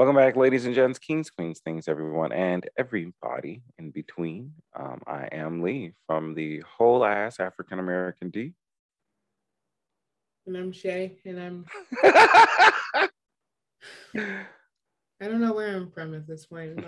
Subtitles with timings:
[0.00, 4.54] Welcome back, ladies and gents, kings, queens, things, everyone, and everybody in between.
[4.74, 8.54] Um, I am Lee from the whole ass African American D.
[10.46, 11.66] And I'm Shay, and I'm.
[14.16, 14.38] I
[15.20, 16.82] don't know where I'm from at this point.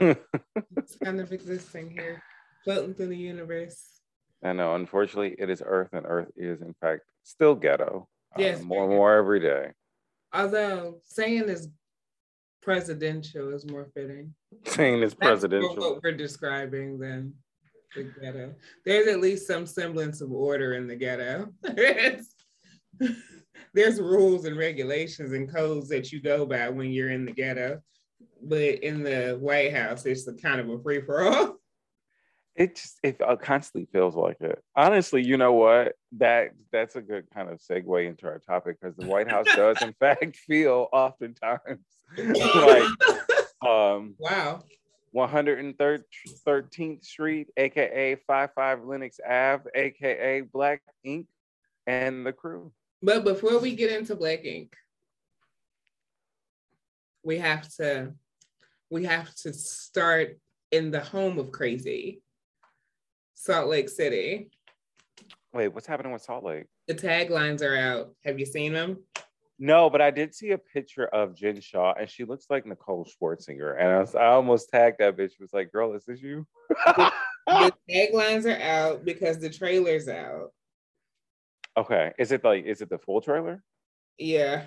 [0.78, 2.22] it's kind of existing here,
[2.64, 4.00] floating through the universe.
[4.42, 4.74] I know.
[4.74, 8.08] Unfortunately, it is Earth, and Earth is, in fact, still ghetto.
[8.38, 9.72] Yes, uh, more and more every day.
[10.32, 11.68] Although saying is
[12.62, 14.32] presidential is more fitting.
[14.64, 15.76] Saying it's presidential.
[15.76, 17.34] What we're describing then
[17.94, 18.54] the ghetto.
[18.84, 21.48] There's at least some semblance of order in the ghetto.
[23.74, 27.80] There's rules and regulations and codes that you go by when you're in the ghetto.
[28.42, 31.56] But in the White House, it's a kind of a free for all.
[32.54, 34.62] It just it constantly feels like it.
[34.76, 35.94] Honestly, you know what?
[36.18, 39.80] That that's a good kind of segue into our topic because the White House does,
[39.80, 41.80] in fact, feel oftentimes
[42.18, 42.88] like
[43.66, 44.62] um wow
[45.14, 51.26] 113th Street, aka 55 Lenox Ave, aka Black Ink,
[51.86, 52.72] and the crew.
[53.02, 54.74] But before we get into Black Ink,
[57.22, 58.12] we have to
[58.90, 60.38] we have to start
[60.70, 62.22] in the home of crazy
[63.42, 64.50] Salt Lake City.
[65.52, 66.66] Wait, what's happening with Salt Lake?
[66.86, 68.14] The taglines are out.
[68.24, 68.98] Have you seen them?
[69.58, 73.04] No, but I did see a picture of Jen Shah, and she looks like Nicole
[73.04, 73.80] Scherzinger.
[73.80, 75.40] And I, was, I almost tagged that bitch.
[75.40, 76.46] Was like, "Girl, is this you?"
[76.86, 77.12] the
[77.90, 80.52] taglines are out because the trailer's out.
[81.76, 83.60] Okay, is it like is it the full trailer?
[84.18, 84.66] Yeah,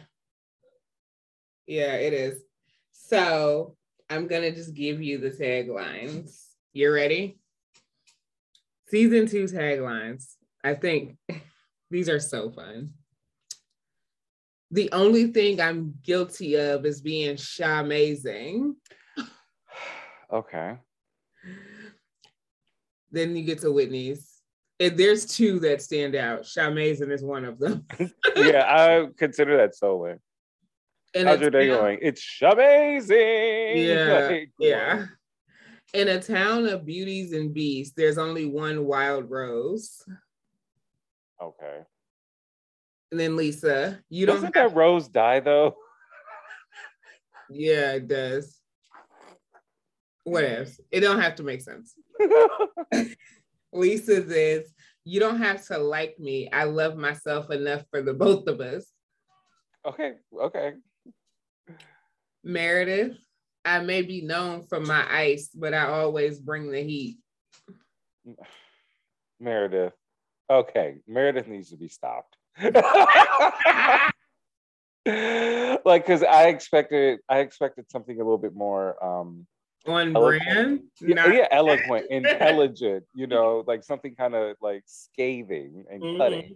[1.65, 2.41] yeah, it is.
[2.91, 3.77] So
[4.09, 6.41] I'm gonna just give you the taglines.
[6.73, 7.39] You ready?
[8.87, 10.35] Season two taglines.
[10.63, 11.17] I think
[11.91, 12.91] these are so fun.
[14.71, 18.75] The only thing I'm guilty of is being amazing.
[20.33, 20.79] Okay.
[23.11, 24.41] Then you get to Whitney's.
[24.79, 26.47] And there's two that stand out.
[26.57, 27.85] Amazing is one of them.
[28.35, 30.15] yeah, I consider that solely.
[31.13, 31.99] And How's your day going?
[32.01, 33.77] It's amazing.
[33.77, 34.27] Yeah.
[34.29, 35.05] Like, yeah.
[35.93, 40.03] In a town of beauties and beasts, there's only one wild rose.
[41.41, 41.79] Okay.
[43.11, 44.53] And then Lisa, you Doesn't don't.
[44.53, 45.75] Doesn't that rose die though?
[47.49, 48.59] yeah, it does.
[50.23, 50.79] What else?
[50.91, 51.93] It don't have to make sense.
[53.71, 56.49] Lisa's is you don't have to like me.
[56.51, 58.85] I love myself enough for the both of us.
[59.85, 60.13] Okay.
[60.41, 60.73] Okay.
[62.43, 63.17] Meredith,
[63.65, 67.17] I may be known for my ice, but I always bring the heat.
[69.39, 69.93] Meredith.
[70.49, 72.37] Okay, Meredith needs to be stopped.
[72.61, 72.73] like,
[76.05, 79.47] because I expected, I expected something a little bit more um
[79.87, 80.81] on brand.
[81.01, 83.05] Yeah, yeah, eloquent, intelligent.
[83.13, 86.17] You know, like something kind of like scathing and mm-hmm.
[86.17, 86.55] cutting.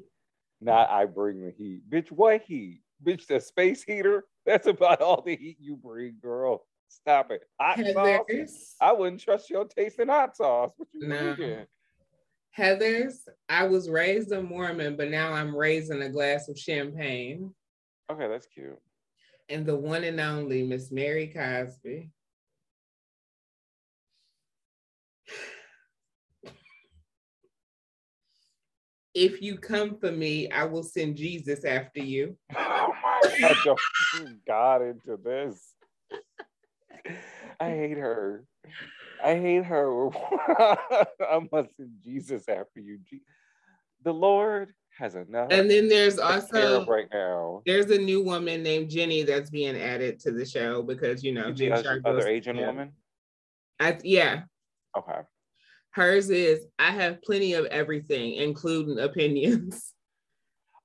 [0.62, 2.12] Not I bring the heat, bitch.
[2.12, 3.28] What heat, bitch?
[3.28, 4.26] The space heater.
[4.46, 6.66] That's about all the heat you bring, girl.
[6.90, 7.44] Stop it.
[7.60, 8.76] Hot Heather's, sauce.
[8.82, 10.72] I wouldn't trust your taste in hot sauce.
[10.78, 11.66] What you no.
[12.52, 17.54] Heather's, I was raised a Mormon, but now I'm raising a glass of champagne.
[18.12, 18.80] Okay, that's cute.
[19.48, 22.12] And the one and only Miss Mary Cosby.
[29.14, 32.38] if you come for me, I will send Jesus after you.
[32.56, 32.94] Oh
[33.42, 33.78] my God,
[34.14, 35.74] don't got into this.
[37.60, 38.46] I hate her.
[39.24, 40.10] I hate her.
[40.10, 43.00] I must send Jesus after you.
[44.04, 45.52] The Lord has enough.
[45.52, 47.62] And then there's also right now.
[47.66, 51.52] There's a new woman named Jenny that's being added to the show because you know
[51.52, 52.68] the other, other Asian yeah.
[52.68, 52.92] woman.
[53.80, 54.44] I, yeah.
[54.98, 55.20] Okay.
[55.92, 59.94] Hers is I have plenty of everything, including opinions.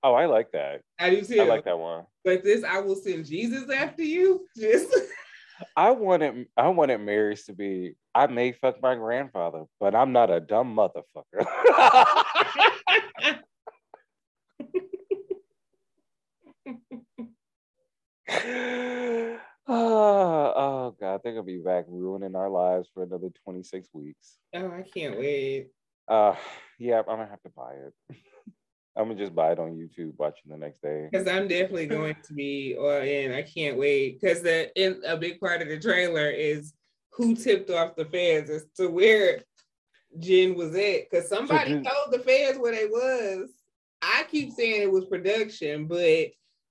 [0.06, 0.82] Oh, I like that.
[0.98, 1.40] I do too.
[1.40, 2.04] I like that one.
[2.26, 4.46] But this, I will send Jesus after you.
[4.54, 4.94] Just
[5.76, 10.30] I wanted I wanted Mary's to be I may fuck my grandfather, but I'm not
[10.30, 11.46] a dumb motherfucker.
[18.28, 24.38] oh, oh god, they're gonna be back ruining our lives for another 26 weeks.
[24.54, 25.68] Oh, I can't wait.
[26.08, 26.34] Uh
[26.78, 28.16] yeah, I'm gonna have to buy it.
[28.96, 31.08] I'm gonna just buy it on YouTube, watching the next day.
[31.10, 33.32] Because I'm definitely going to be all in.
[33.32, 34.20] I can't wait.
[34.20, 36.72] Because the in a big part of the trailer is
[37.12, 39.42] who tipped off the fans as to where
[40.18, 41.10] Jen was at.
[41.10, 43.50] Because somebody told the fans where they was.
[44.00, 46.28] I keep saying it was production, but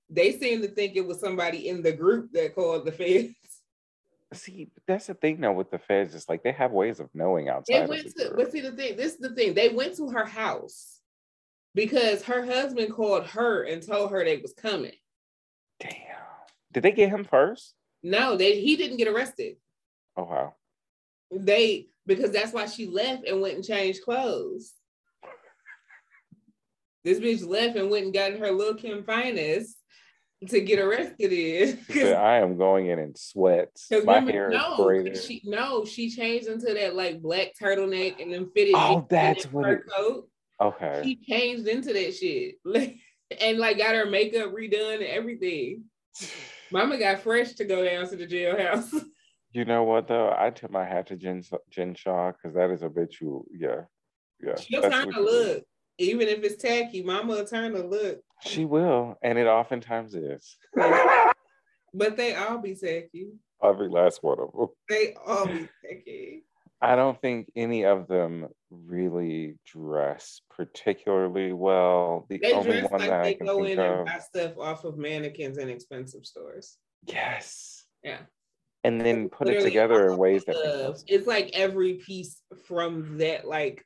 [0.08, 3.34] they seem to think it was somebody in the group that called the fans.
[4.32, 6.14] See, that's the thing now with the feds.
[6.14, 7.82] It's like they have ways of knowing outside.
[7.82, 8.96] They went to, but see the thing.
[8.96, 9.54] This is the thing.
[9.54, 10.93] They went to her house
[11.74, 14.92] because her husband called her and told her they was coming.
[15.80, 15.92] Damn.
[16.72, 17.74] Did they get him first?
[18.02, 19.56] No, they he didn't get arrested.
[20.16, 20.54] Oh wow.
[21.30, 24.72] They because that's why she left and went and changed clothes.
[27.02, 29.76] this bitch left and went and got her little Kim finest
[30.48, 31.78] to get arrested in.
[32.14, 33.88] I am going in in sweats.
[33.90, 35.16] My remember, hair no, is braided.
[35.16, 38.74] She, no, she changed into that like black turtleneck and then fitted.
[38.76, 39.82] Oh, that's what it.
[39.86, 40.28] Coat.
[40.64, 41.02] Okay.
[41.04, 42.56] She changed into that shit
[43.40, 45.84] and like got her makeup redone and everything.
[46.70, 48.92] Mama got fresh to go down to the jailhouse.
[49.54, 50.34] You know what though?
[50.36, 53.82] I tip my hat to Jen, Jen Shah because that is a bitch who, yeah,
[54.44, 54.56] yeah.
[54.56, 55.62] She'll turn the look,
[55.96, 57.04] even if it's tacky.
[57.04, 58.18] Mama will turn the look.
[58.42, 60.56] She will, and it oftentimes is.
[60.74, 63.28] but they all be tacky.
[63.62, 64.66] Every last one of them.
[64.88, 66.42] They all be tacky.
[66.84, 72.26] I don't think any of them really dress particularly well.
[72.28, 73.98] The they only dress one like that they go in of...
[73.98, 76.76] and buy stuff off of mannequins in expensive stores.
[77.06, 77.84] Yes.
[78.02, 78.18] Yeah
[78.84, 83.82] and then put it together in ways that it's like every piece from that like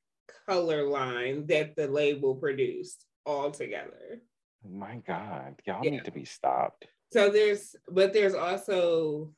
[0.49, 4.21] color line that the label produced all together.
[4.69, 5.91] My God, y'all yeah.
[5.91, 6.87] need to be stopped.
[7.13, 9.33] So there's, but there's also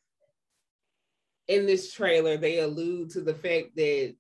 [1.51, 4.15] in this trailer, they allude to the fact that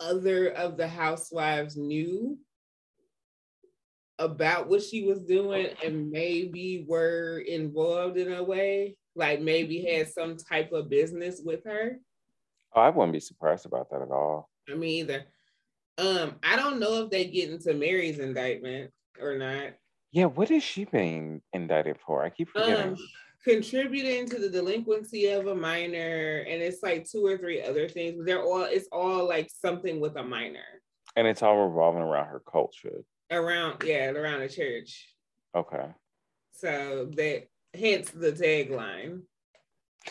[0.00, 2.38] other of the housewives knew
[4.18, 10.08] about what she was doing and maybe were involved in a way like maybe had
[10.08, 11.98] some type of business with her.
[12.74, 14.48] Oh, I wouldn't be surprised about that at all.
[14.70, 15.24] I mean either.
[15.98, 18.90] Um, I don't know if they get into Mary's indictment
[19.20, 19.74] or not.
[20.12, 22.24] Yeah, what is she being indicted for?
[22.24, 22.92] I keep forgetting.
[22.92, 22.96] Um,
[23.44, 28.16] contributing to the delinquency of a minor, and it's like two or three other things,
[28.16, 30.60] but they're all it's all like something with a minor.
[31.16, 33.04] And it's all revolving around her culture.
[33.30, 35.08] Around, yeah, around the church.
[35.54, 35.86] Okay.
[36.52, 39.22] So that hence the tagline.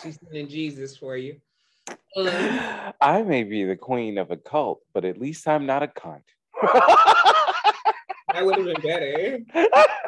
[0.01, 1.37] She's sending Jesus for you.
[2.15, 2.27] Um,
[3.01, 6.21] I may be the queen of a cult, but at least I'm not a cunt.
[8.33, 9.39] that would have been better.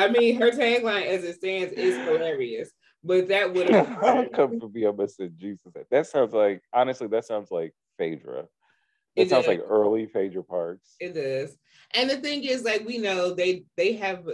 [0.00, 2.70] I mean, her tagline as it stands is hilarious,
[3.04, 5.72] but that would have come to be a message Jesus.
[5.90, 8.46] That sounds like honestly, that sounds like Phaedra.
[9.16, 10.96] It, it sounds like early Phaedra Parks.
[11.00, 11.56] It does.
[11.94, 14.26] And the thing is, like we know, they they have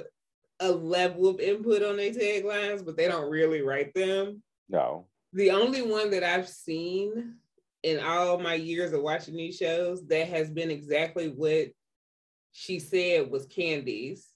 [0.61, 4.43] a level of input on their taglines, but they don't really write them.
[4.69, 5.07] No.
[5.33, 7.35] The only one that I've seen
[7.83, 11.69] in all my years of watching these shows that has been exactly what
[12.53, 14.27] she said was Kandi's.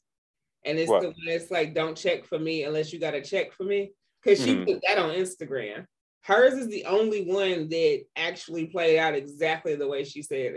[0.64, 1.02] And it's what?
[1.02, 3.92] the one that's like, don't check for me unless you got a check for me.
[4.22, 4.66] Because she mm.
[4.66, 5.86] put that on Instagram.
[6.22, 10.54] Hers is the only one that actually played out exactly the way she said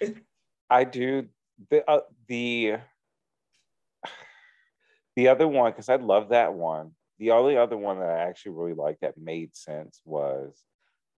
[0.00, 0.16] it.
[0.68, 1.28] I do.
[1.70, 2.74] The, uh, the
[5.16, 6.92] the other one, because I love that one.
[7.18, 10.60] The only other one that I actually really liked that made sense was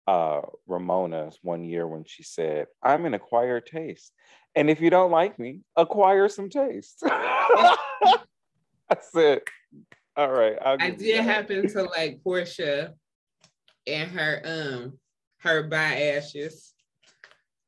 [0.07, 4.13] uh, Ramona's one year when she said, I'm an acquired taste.
[4.55, 7.03] And if you don't like me, acquire some taste.
[8.89, 9.49] That's it.
[10.15, 10.59] All right.
[10.61, 12.93] i did happen to like Porsha
[13.87, 14.99] and her um
[15.39, 16.75] her by ashes.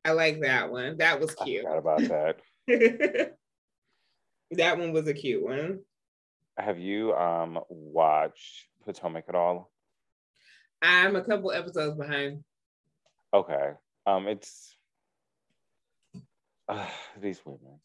[0.03, 0.97] I like that one.
[0.97, 1.65] That was cute.
[1.65, 2.37] I about that.
[4.51, 5.79] that one was a cute one
[6.57, 9.71] have you um watched Potomac at all?
[10.85, 12.43] I'm a couple episodes behind.
[13.33, 13.71] Okay.
[14.05, 14.75] Um, it's
[16.69, 16.87] uh,
[17.19, 17.79] these women.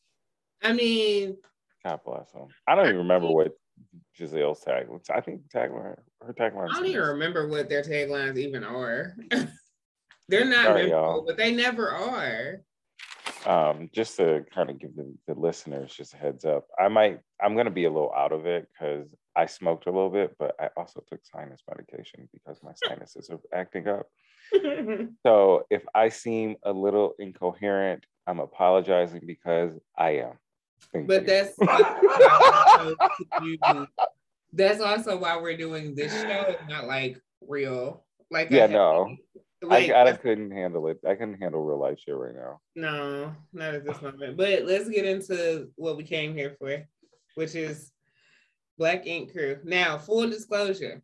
[0.63, 1.37] I mean,
[1.85, 2.49] God bless them.
[2.67, 3.53] I don't even remember what
[4.19, 5.01] Gizelle's tagline.
[5.11, 6.71] I think tagline her tagline.
[6.71, 9.17] I don't even remember what their taglines even are.
[10.29, 12.61] They're not Sorry, memorable, but they never are
[13.47, 17.21] um, just to kind of give the, the, listeners just a heads up, I might,
[17.43, 19.07] I'm going to be a little out of it because
[19.37, 23.41] I smoked a little bit, but I also took sinus medication because my sinuses are
[23.53, 24.07] acting up.
[25.27, 30.33] so if I seem a little incoherent, I'm apologizing because I am.
[30.93, 31.27] Thank but you.
[31.27, 31.57] that's
[34.53, 36.45] that's also why we're doing this show.
[36.49, 38.05] It's not like real.
[38.31, 39.17] Like yeah, no.
[39.63, 40.99] Like, I, I uh couldn't handle it.
[41.07, 42.61] I couldn't handle real life shit right now.
[42.75, 44.37] No, not at this moment.
[44.37, 46.83] But let's get into what we came here for,
[47.35, 47.93] which is
[48.79, 49.59] Black Ink Crew.
[49.65, 51.03] Now, full disclosure,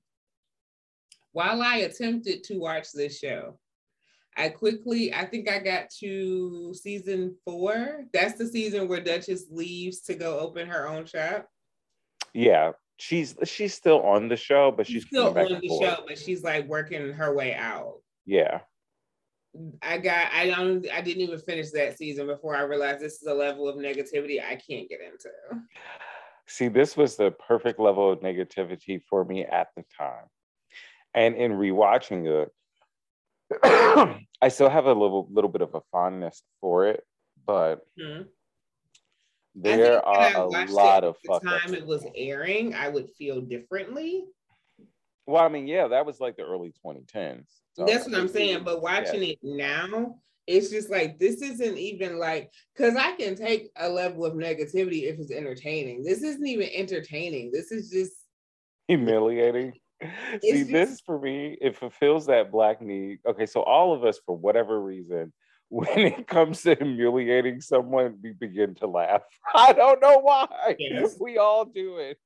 [1.32, 3.58] while I attempted to watch this show,
[4.38, 8.04] I quickly, I think I got to season four.
[8.12, 11.46] That's the season where Duchess leaves to go open her own shop.
[12.32, 16.18] Yeah, she's she's still on the show, but she's, she's still on the show, but
[16.18, 18.00] she's like working her way out.
[18.26, 18.60] Yeah.
[19.80, 23.26] I got I don't I didn't even finish that season before I realized this is
[23.26, 25.30] a level of negativity I can't get into.
[26.46, 30.26] See, this was the perfect level of negativity for me at the time.
[31.14, 32.52] And in rewatching it,
[34.42, 37.02] I still have a little little bit of a fondness for it,
[37.46, 38.22] but mm-hmm.
[39.54, 44.26] there are a lot of time it was airing, I would feel differently.
[45.26, 47.46] Well, I mean, yeah, that was like the early 2010s.
[47.74, 48.62] So That's what I'm saying.
[48.64, 49.30] But watching yeah.
[49.30, 50.16] it now,
[50.46, 55.10] it's just like this isn't even like because I can take a level of negativity
[55.10, 56.04] if it's entertaining.
[56.04, 57.50] This isn't even entertaining.
[57.52, 58.12] This is just
[58.88, 59.72] humiliating.
[60.42, 63.18] See, just, this for me, it fulfills that black need.
[63.26, 65.32] Okay, so all of us, for whatever reason,
[65.68, 69.22] when it comes to humiliating someone, we begin to laugh.
[69.54, 70.76] I don't know why.
[70.78, 71.16] Yes.
[71.20, 72.18] We all do it.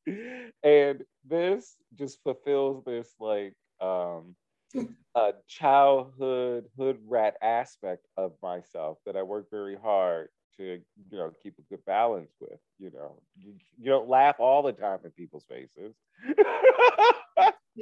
[0.62, 4.35] And this just fulfills this like um
[5.14, 10.28] a childhood hood rat aspect of myself that I work very hard
[10.59, 10.80] to
[11.11, 12.61] you know keep a good balance with.
[12.78, 15.94] You know, you, you don't laugh all the time in people's faces.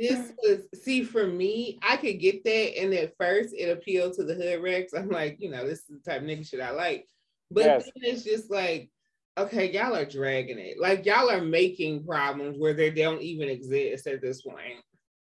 [0.00, 4.24] this was see for me, I could get that, and at first it appealed to
[4.24, 4.92] the hood Rex.
[4.94, 7.06] I'm like, you know, this is the type of nigga shit I like.
[7.50, 7.84] But yes.
[7.84, 8.90] then it's just like,
[9.36, 10.78] okay, y'all are dragging it.
[10.80, 14.82] Like y'all are making problems where they don't even exist at this point.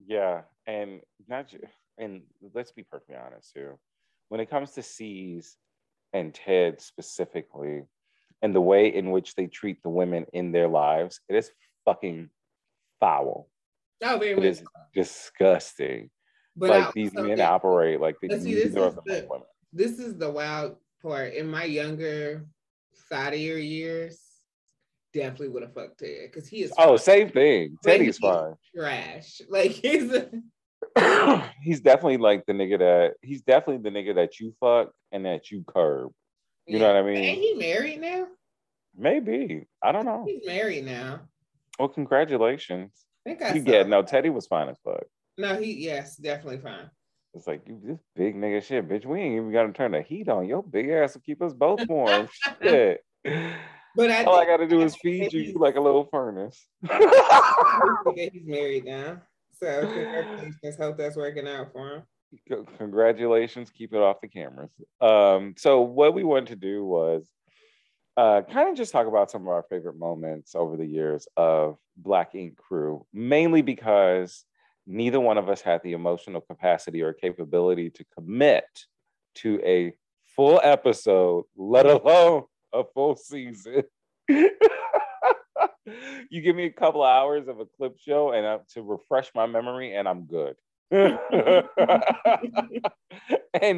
[0.06, 1.64] Yeah, and not just,
[1.98, 2.22] and
[2.54, 3.78] let's be perfectly honest here.
[4.30, 5.58] When it comes to C's
[6.14, 7.84] and Ted specifically,
[8.42, 11.52] and the way in which they treat the women in their lives, it is
[11.86, 12.30] fucking
[13.00, 13.51] foul.
[14.04, 16.10] Oh, very it is disgusting.
[16.56, 19.42] But like I these men operate like they see, this, is the,
[19.72, 21.34] this is the wild part.
[21.34, 22.46] In my younger
[23.12, 24.20] fattier years,
[25.14, 26.74] definitely would have fucked Ted because he is.
[26.78, 27.78] Oh, same thing.
[27.84, 28.54] Teddy's fine.
[28.76, 29.42] Trash.
[29.50, 30.12] Like he's.
[30.14, 30.30] A,
[31.62, 35.52] he's definitely like the nigga that he's definitely the nigga that you fuck and that
[35.52, 36.12] you curb.
[36.66, 36.80] You yeah.
[36.80, 37.18] know what I mean?
[37.18, 38.28] Ain't he married now?
[38.98, 39.68] Maybe.
[39.82, 40.26] I don't know.
[40.28, 41.22] He's married now.
[41.80, 42.92] Well, congratulations.
[43.26, 45.04] I think I yeah, no, Teddy was fine as fuck.
[45.38, 46.90] No, he yes, definitely fine.
[47.34, 49.06] It's like you this big nigga shit, bitch.
[49.06, 50.48] We ain't even gotta turn the heat on.
[50.48, 52.28] Your big ass will keep us both warm.
[52.62, 53.02] shit.
[53.96, 56.66] But I all I gotta do is feed you like a little furnace.
[58.16, 59.22] he's married now.
[59.54, 60.78] So congratulations.
[60.78, 61.96] Hope that's working out for
[62.50, 62.66] him.
[62.78, 63.70] Congratulations.
[63.70, 64.72] Keep it off the cameras.
[65.00, 67.28] Um, so what we wanted to do was
[68.18, 71.78] uh, kind of just talk about some of our favorite moments over the years of
[71.98, 74.46] Black Ink Crew, mainly because
[74.86, 78.66] neither one of us had the emotional capacity or capability to commit
[79.36, 79.94] to a
[80.36, 83.84] full episode, let alone a full season.
[84.28, 84.52] you
[86.42, 89.96] give me a couple hours of a clip show and uh, to refresh my memory,
[89.96, 90.56] and I'm good.
[90.92, 91.18] and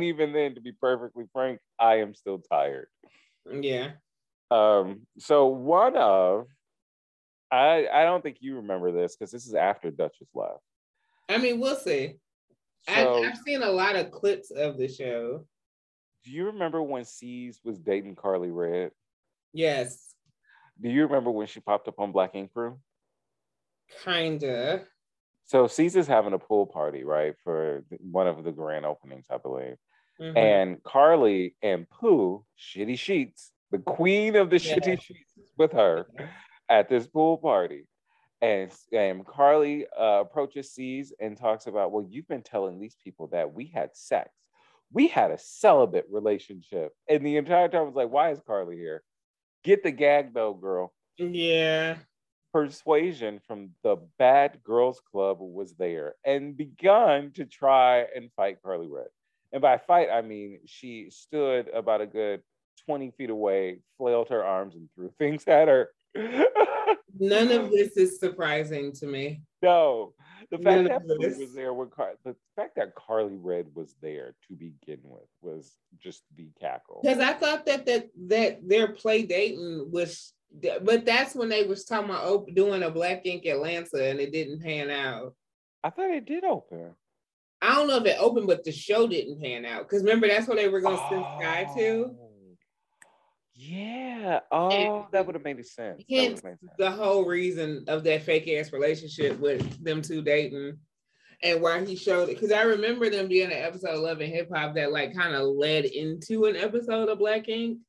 [0.04, 2.88] even then, to be perfectly frank, I am still tired.
[3.52, 3.92] Yeah.
[4.53, 6.45] Um, so one of
[7.51, 10.60] I I don't think you remember this because this is after Duchess left.
[11.29, 12.15] I mean, we'll see.
[12.88, 15.45] So, I've, I've seen a lot of clips of the show.
[16.25, 18.91] Do you remember when C's was dating Karlie Redd?
[19.53, 20.13] Yes.
[20.81, 22.79] Do you remember when she popped up on Black Ink Crew?
[24.03, 24.83] Kinda.
[25.45, 29.75] So Ceaser's having a pool party, right, for one of the grand openings, I believe.
[30.19, 30.38] Mm-hmm.
[30.38, 34.75] And Karlie and Pooh, Shitty Sheets, the queen of the yeah.
[34.75, 36.06] shitty sheets, with her
[36.70, 37.88] at this pool party.
[38.39, 43.27] And, and Karlie uh, approaches C's and talks about, well, you've been telling these people
[43.27, 44.30] that we had sex.
[44.92, 46.92] We had a celibate relationship.
[47.10, 49.01] And the entire time I was like, why is Karlie here?
[49.63, 50.94] Get the gag though, girl.
[51.18, 51.96] Yeah.
[52.53, 58.88] Persuasion from the Bad Girls Club was there and begun to try and fight Karlie
[58.88, 59.08] Redd.
[59.51, 62.44] And by fight, I mean she stood about a good
[62.86, 65.89] 20 feet away, flailed her arms, and threw things at her.
[67.20, 69.42] None of this is surprising to me.
[69.62, 70.13] No,
[70.51, 74.36] the fact None that was there when Car- the fact that Karlie Redd was there
[74.48, 77.00] to begin with was just the cackle.
[77.01, 81.86] Because I thought that that that their play dating was, but that's when they was
[81.86, 85.34] talking about op- doing a Black Ink Atlanta and it didn't pan out.
[85.84, 86.92] I thought it did open.
[87.62, 89.84] I don't know if it opened, but the show didn't pan out.
[89.84, 92.12] Because remember, that's what they were going to send Sky to.
[92.20, 92.23] Oh.
[93.65, 94.39] Yeah.
[94.51, 96.03] Oh, that would have made sense.
[96.10, 96.72] Hence, made sense.
[96.77, 100.77] the whole reason of that fake ass relationship with them two dating
[101.43, 102.39] and why he showed it.
[102.39, 105.86] Because I remember them being an episode 11 hip hop that like kind of led
[105.86, 107.79] into an episode of Black Ink.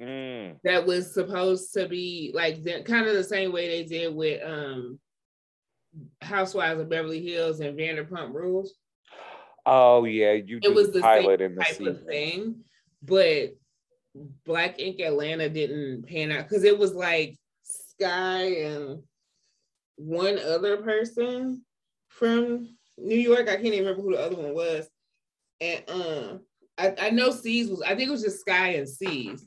[0.00, 0.56] Mm.
[0.64, 4.98] That was supposed to be like kind of the same way they did with um
[6.22, 8.74] Housewives of Beverly Hills and Vanderpump Rules.
[9.66, 11.88] Oh yeah, you It was the pilot same in the type season.
[11.88, 12.64] of thing,
[13.02, 13.54] but
[14.44, 19.02] Black Ink Atlanta didn't pan out because it was like Sky and
[19.96, 21.64] one other person
[22.08, 23.48] from New York.
[23.48, 24.88] I can't even remember who the other one was.
[25.60, 26.40] And um,
[26.76, 29.46] I, I know C's was I think it was just Sky and C's.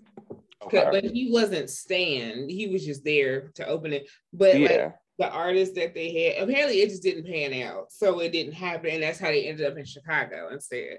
[0.63, 0.87] Okay.
[0.89, 2.49] But he wasn't staying.
[2.49, 4.09] He was just there to open it.
[4.33, 7.91] But like the artists that they had, apparently it just didn't pan out.
[7.91, 8.89] So it didn't happen.
[8.91, 10.97] And that's how they ended up in Chicago instead.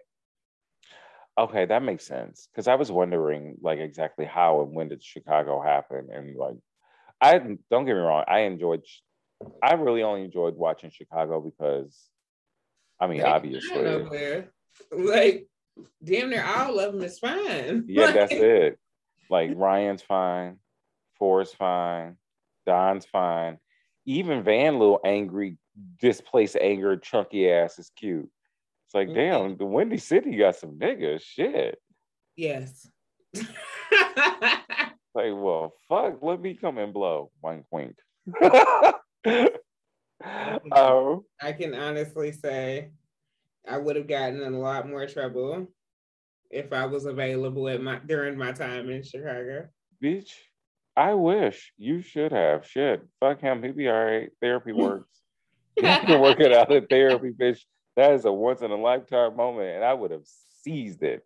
[1.39, 2.49] Okay, that makes sense.
[2.51, 6.57] Because I was wondering, like, exactly how and when did Chicago happen, and like,
[7.21, 8.83] I don't get me wrong, I enjoyed.
[9.63, 12.09] I really only enjoyed watching Chicago because,
[12.99, 14.51] I mean, Like, I obviously, where.
[14.91, 15.49] Like
[16.03, 17.85] damn near all of them is fine.
[17.89, 18.79] yeah, that's it.
[19.31, 20.59] Like Ryan's fine,
[21.19, 22.17] Forrest's fine,
[22.65, 23.59] Don's fine,
[24.05, 25.59] even Van little angry,
[26.01, 28.31] displaced anger, chunky ass is cute.
[28.97, 29.15] Like, Mhm.
[29.15, 31.21] damn, the Windy City got some niggas.
[31.21, 31.79] Shit.
[32.35, 32.91] Yes.
[35.15, 37.31] Like, well, fuck, let me come and blow.
[37.43, 37.97] Wink, wink.
[40.73, 42.91] oh, I can honestly say
[43.67, 45.67] I would have gotten in a lot more trouble
[46.51, 49.69] if I was available at my during my time in Chicago.
[50.05, 50.33] bitch,
[50.95, 52.67] I wish you should have.
[52.67, 53.63] Shit, fuck him.
[53.63, 54.29] He be all right.
[54.43, 55.23] Therapy works.
[55.79, 57.61] You can work it out in therapy, bitch.
[57.97, 60.27] That is a once in a lifetime moment, and I would have
[60.63, 61.25] seized it.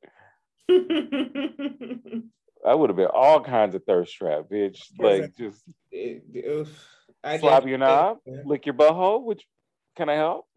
[2.65, 4.79] I would have been all kinds of thirst trap, bitch.
[4.99, 6.87] Like just It- oof.
[7.23, 9.25] I slap your knob, lick your butthole.
[9.25, 9.45] Which
[9.97, 10.47] can I help?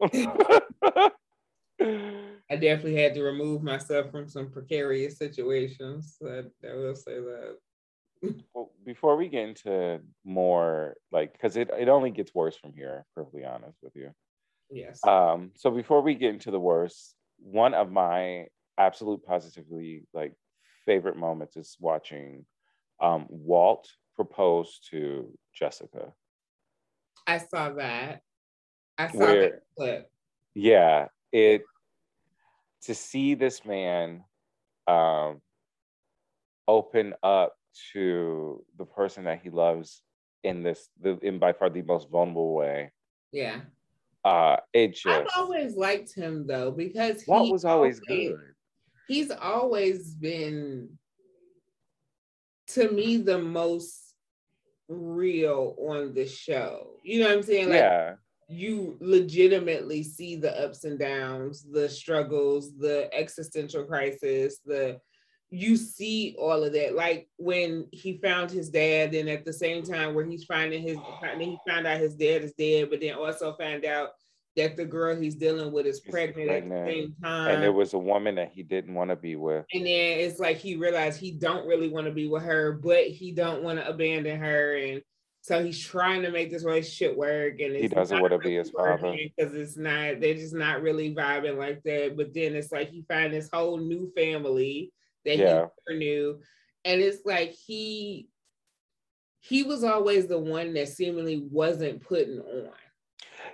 [2.50, 6.16] I definitely had to remove myself from some precarious situations.
[6.24, 7.56] I, I will say that.
[8.54, 13.04] well, before we get into more, like, because it, it only gets worse from here.
[13.14, 14.10] Perfectly honest with you.
[14.74, 14.98] Yes.
[15.06, 20.32] Um, so before we get into the worst, one of my absolute positively like
[20.84, 22.44] favorite moments is watching
[23.00, 26.12] um, Walt propose to Jessica.
[27.26, 28.22] I saw that.
[28.98, 30.10] I saw Where- that clip.
[30.56, 31.62] Yeah, it
[32.82, 34.24] to see this man
[34.86, 35.40] um,
[36.68, 37.54] open up
[37.92, 40.02] to the person that he loves
[40.42, 42.92] in this the in by far the most vulnerable way.
[43.32, 43.60] Yeah.
[44.24, 48.36] Uh, it I've always liked him though because he was always good.
[49.06, 50.98] He's always been
[52.68, 54.14] to me the most
[54.88, 56.98] real on the show.
[57.02, 57.68] You know what I'm saying?
[57.68, 58.14] Like Yeah,
[58.48, 64.98] you legitimately see the ups and downs, the struggles, the existential crisis, the
[65.50, 66.94] you see all of that.
[66.94, 70.98] Like when he found his dad, and at the same time where he's finding his
[71.38, 74.10] he found out his dad is dead, but then also found out
[74.56, 77.56] that the girl he's dealing with is Is pregnant, at the same time.
[77.56, 79.64] and it was a woman that he didn't want to be with.
[79.72, 83.04] and then it's like he realized he don't really want to be with her, but
[83.04, 85.02] he don't want to abandon her, and
[85.40, 87.60] so he's trying to make this relationship work.
[87.60, 89.14] And He doesn't want to be his father.
[89.36, 90.18] because it's not.
[90.18, 92.16] They're just not really vibing like that.
[92.16, 94.90] But then it's like he find this whole new family
[95.24, 95.68] that Yeah.
[95.86, 96.40] he never knew,
[96.84, 98.28] and it's like he
[99.40, 102.70] he was always the one that seemingly wasn't putting on.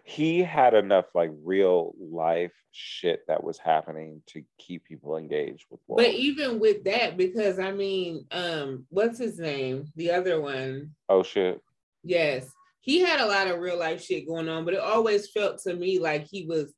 [0.05, 5.81] He had enough like real life shit that was happening to keep people engaged with
[5.89, 5.99] Walt.
[5.99, 9.87] But even with that, because I mean, um, what's his name?
[9.97, 10.93] The other one.
[11.09, 11.61] oh shit.
[12.05, 12.49] Yes,
[12.81, 15.75] he had a lot of real life shit going on, but it always felt to
[15.75, 16.73] me like he was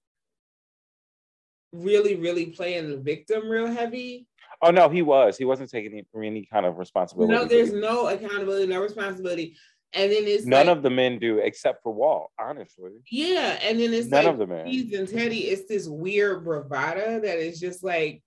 [1.73, 4.27] really, really playing the victim real heavy.
[4.63, 5.37] Oh no, he was.
[5.37, 7.33] He wasn't taking any, any kind of responsibility.
[7.35, 9.57] No, there's no accountability, no responsibility.
[9.95, 12.93] And then it's None like, of the men do except for Walt, honestly.
[13.11, 14.67] yeah, and then it's None like of the men.
[14.67, 18.23] Steve and Teddy, it's this weird bravado that is just like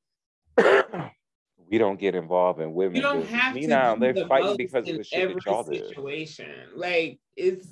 [0.58, 2.98] we don't get involved in women.
[2.98, 3.60] you don't have to.
[3.60, 5.88] Meanwhile, do they're the fighting because of the shit every that y'all did.
[5.88, 6.52] situation.
[6.76, 7.68] Like it's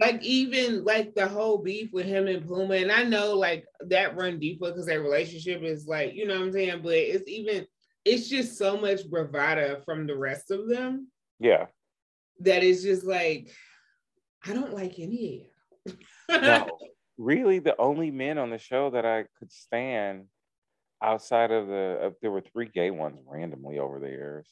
[0.00, 4.16] like even like the whole beef with him and Puma, and I know like that
[4.16, 7.66] run deeper because their relationship is like you know what I'm saying, but it's even
[8.04, 11.08] it's just so much bravado from the rest of them
[11.40, 11.66] Yeah.
[12.40, 13.50] that is just like
[14.46, 15.46] I don't like any
[15.86, 15.98] of you.
[16.30, 16.66] No,
[17.18, 20.26] really, the only men on the show that I could stand
[21.02, 24.48] outside of the uh, there were three gay ones randomly over the years.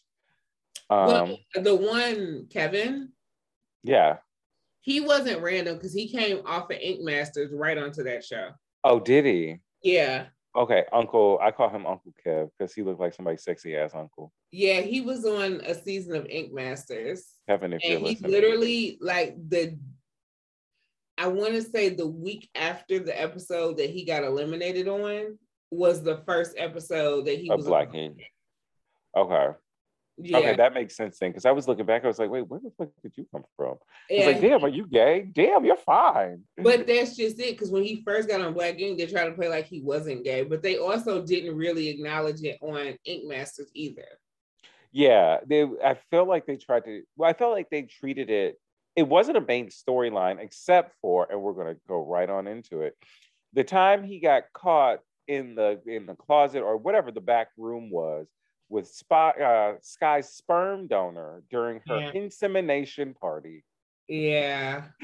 [0.91, 3.12] Um, well, the one Kevin,
[3.83, 4.17] yeah.
[4.87, 8.51] He wasn't random because he came off of Ink Masters right onto that show.
[8.85, 9.57] Oh, did he?
[9.83, 10.27] Yeah.
[10.55, 11.40] Okay, Uncle.
[11.42, 14.33] I call him Uncle Kev because he looked like somebody's sexy ass uncle.
[14.53, 17.27] Yeah, he was on a season of Ink Masters.
[17.49, 19.77] Kevin, if And he literally like the
[21.18, 25.37] I want to say the week after the episode that he got eliminated on
[25.72, 28.14] was the first episode that he A was Black on.
[29.16, 29.49] Okay.
[30.19, 31.31] Yeah, Okay, that makes sense then.
[31.31, 33.45] Because I was looking back, I was like, wait, where the fuck did you come
[33.57, 33.73] from?
[33.73, 34.27] I was yeah.
[34.27, 35.29] like, damn, are you gay?
[35.31, 36.43] Damn, you're fine.
[36.57, 37.53] But that's just it.
[37.53, 40.25] Because when he first got on Black Ink, they tried to play like he wasn't
[40.25, 44.07] gay, but they also didn't really acknowledge it on Ink Masters either.
[44.91, 45.65] Yeah, they.
[45.85, 47.03] I feel like they tried to.
[47.17, 48.59] Well, I felt like they treated it.
[48.95, 52.97] It wasn't a main storyline, except for, and we're gonna go right on into it.
[53.53, 57.91] The time he got caught in the in the closet or whatever the back room
[57.91, 58.27] was
[58.69, 62.11] with Spy, uh, Sky's sperm donor during her Yeah.
[62.13, 63.65] insemination party.
[64.09, 64.85] Yeah,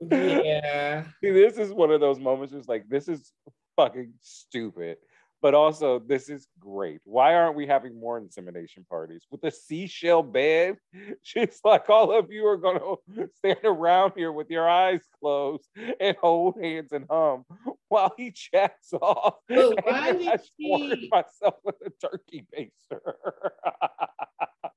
[0.00, 1.04] yeah.
[1.22, 3.32] See, this is one of those moments where it's like, this is
[3.76, 4.98] fucking stupid.
[5.40, 7.00] But also, this is great.
[7.04, 10.78] Why aren't we having more insemination parties with a seashell bed?
[11.22, 12.80] She's like, all of you are going
[13.14, 15.68] to stand around here with your eyes closed
[16.00, 17.44] and hold hands and hum
[17.90, 19.34] while he chats off.
[19.48, 23.00] But why then I did scored she- myself with a turkey baster.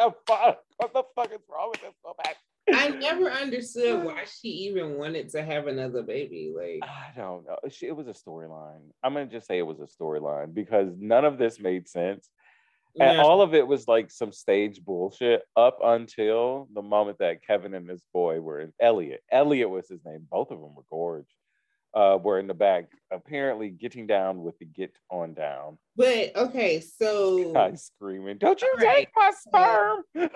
[0.00, 0.60] Oh, fuck.
[0.76, 2.36] What the fuck is wrong with this woman?
[2.72, 6.52] I never understood why she even wanted to have another baby.
[6.56, 7.56] Like, I don't know.
[7.68, 8.80] She- It was a storyline.
[9.02, 12.28] I'm gonna just say it was a storyline because none of this made sense,
[13.00, 13.22] and yeah.
[13.22, 17.88] all of it was like some stage bullshit up until the moment that Kevin and
[17.88, 19.22] this boy were in Elliot.
[19.32, 20.26] Elliot was his name.
[20.30, 21.26] Both of them were gorge.
[21.98, 25.76] Uh, were in the back, apparently getting down with the get on down.
[25.96, 28.98] but okay, so Guy screaming, "Don't you Right.
[28.98, 30.30] take my sperm!"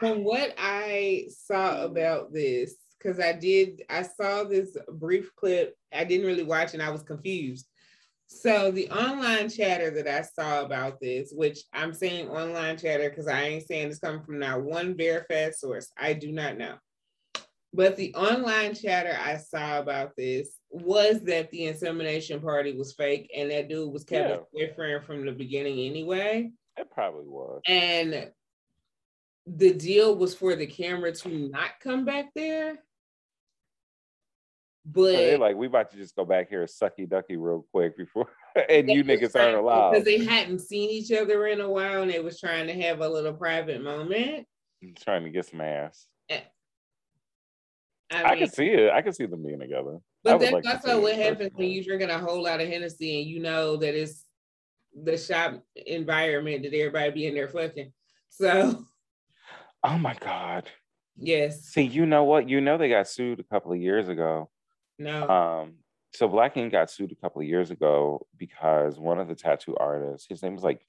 [0.00, 5.76] from what I saw about this, because I did, I saw this brief clip.
[5.92, 7.68] I didn't really watch and I was confused.
[8.26, 13.28] So the online chatter that I saw about this, which I'm saying online chatter because
[13.28, 15.92] I ain't saying it's coming from not one verified source.
[15.96, 16.74] I do not know.
[17.74, 23.30] But the online chatter I saw about this was that the insemination party was fake
[23.34, 26.50] and that dude was Kevin's boyfriend from the beginning anyway.
[26.76, 27.62] it probably was.
[27.66, 28.30] And
[29.46, 32.78] the deal was for the camera to not come back there.
[34.84, 38.28] But They're like, we about to just go back here sucky ducky real quick before,
[38.68, 39.92] and you niggas aren't allowed.
[39.92, 43.00] because they hadn't seen each other in a while and they was trying to have
[43.00, 44.46] a little private moment.
[44.82, 46.06] I'm trying to get some ass.
[48.12, 48.90] I, I, mean, can see it.
[48.92, 49.98] I can see them being together.
[50.22, 53.28] But that's like also what happens when you're drinking a whole lot of Hennessy and
[53.28, 54.24] you know that it's
[54.94, 57.92] the shop environment that everybody be in there fucking.
[58.28, 58.84] So
[59.84, 60.68] Oh my god.
[61.16, 62.48] yes, See, you know what?
[62.48, 64.50] You know they got sued a couple of years ago.
[64.98, 65.74] no, Um,
[66.14, 69.74] so Black Ink got sued a couple of years ago because one of the tattoo
[69.76, 70.84] artists, his name was like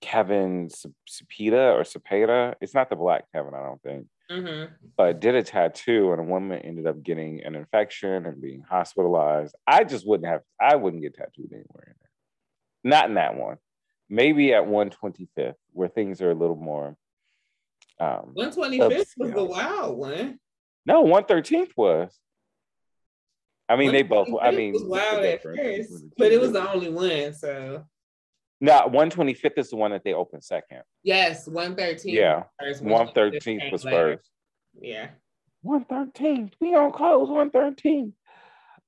[0.00, 2.54] Kevin Cepeda or Cepeda.
[2.60, 4.06] It's not the black Kevin, I don't think.
[4.30, 4.64] Hmm
[4.96, 9.54] But did a tattoo and a woman ended up getting an infection and being hospitalized.
[9.66, 12.92] I just wouldn't have I wouldn't get tattooed anywhere in there.
[12.92, 13.56] Not in that one.
[14.08, 16.96] Maybe at 125th, where things are a little more
[18.00, 20.38] um 125th was the wild one.
[20.86, 22.18] no 113th was.
[23.68, 24.28] I mean, they both.
[24.42, 25.62] I mean, was wild at first,
[26.18, 27.32] but it was the only one.
[27.32, 27.86] So
[28.64, 30.80] No, 125th is the one that they opened second.
[31.02, 32.14] yes, 113.
[32.14, 32.82] Yeah, was first,
[33.14, 34.16] 113th was later.
[34.16, 34.30] first.
[34.80, 35.08] Yeah.
[35.66, 36.52] 113th.
[36.60, 38.12] We on close 113th.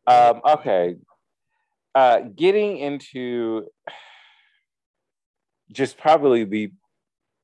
[0.07, 0.97] Um, okay.
[1.95, 3.67] Uh, getting into
[5.73, 6.71] just probably the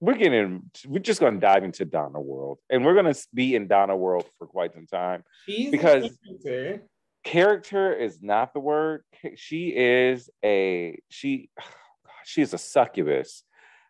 [0.00, 2.58] we're getting we're just gonna dive into Donna World.
[2.70, 5.22] And we're gonna be in Donna World for quite some time.
[5.44, 6.86] She's Because- character.
[7.24, 9.02] character is not the word.
[9.36, 11.50] She is a she
[12.24, 13.44] she is a succubus.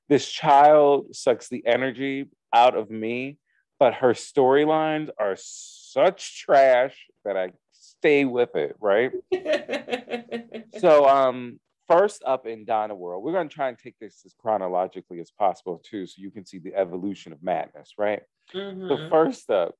[0.09, 3.39] This child sucks the energy out of me,
[3.79, 9.13] but her storylines are such trash that I stay with it, right?
[10.79, 15.21] So um first up in Donna World, we're gonna try and take this as chronologically
[15.21, 18.23] as possible too, so you can see the evolution of madness, right?
[18.53, 19.11] So Mhm.
[19.11, 19.75] first up,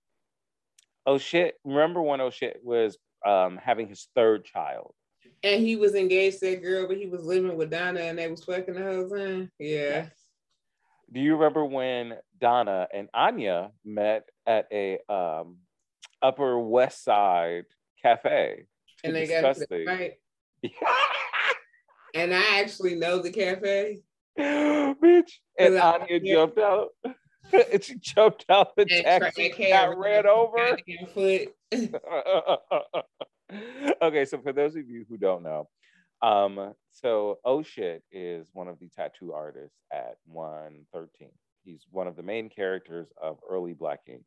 [1.07, 4.95] oh shit, remember when oh shit was um having his third child?
[5.45, 8.29] And he was engaged to that girl, but he was living with Donna and they
[8.29, 9.51] was fucking the whole time.
[9.59, 10.07] Yeah.
[11.13, 15.59] Do you remember when Donna and Anya met at a um,
[16.23, 17.65] Upper West Side
[18.01, 18.67] cafe
[19.05, 20.15] And they got the fight.
[22.15, 24.03] And I actually know the cafe.
[24.39, 26.91] Bitch, and Anya jumped out.
[27.05, 27.15] and
[27.83, 30.77] she jumped out the And taxi, got ran over.
[31.15, 31.55] Foot.
[34.03, 35.69] okay, so for those of you who don't know,
[36.23, 41.29] um, so Oh Shit is one of the tattoo artists at 113.
[41.65, 44.23] He's one of the main characters of early Black Ink.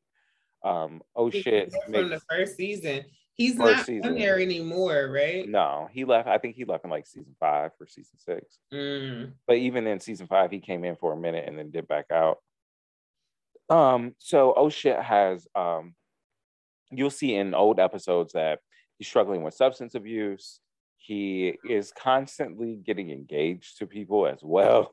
[0.64, 1.74] Um, oh shit!
[1.86, 4.12] From the first season, he's not season.
[4.12, 5.48] on there anymore, right?
[5.48, 6.28] No, he left.
[6.28, 8.58] I think he left in like season five or season six.
[8.74, 9.34] Mm.
[9.46, 12.06] But even in season five, he came in for a minute and then did back
[12.12, 12.38] out.
[13.70, 15.94] Um, so oh shit has um,
[16.92, 18.60] you'll see in old episodes that
[18.98, 20.60] he's struggling with substance abuse
[21.06, 24.90] he is constantly getting engaged to people as well.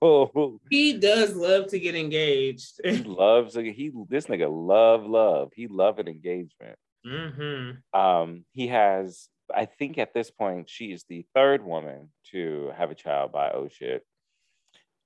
[0.70, 2.80] he does love to get engaged.
[2.84, 5.52] he loves he this nigga love love.
[5.54, 6.76] He love an engagement.
[7.06, 7.98] Mm-hmm.
[7.98, 12.90] Um, he has, I think at this point, she is the third woman to have
[12.90, 14.04] a child by oh shit.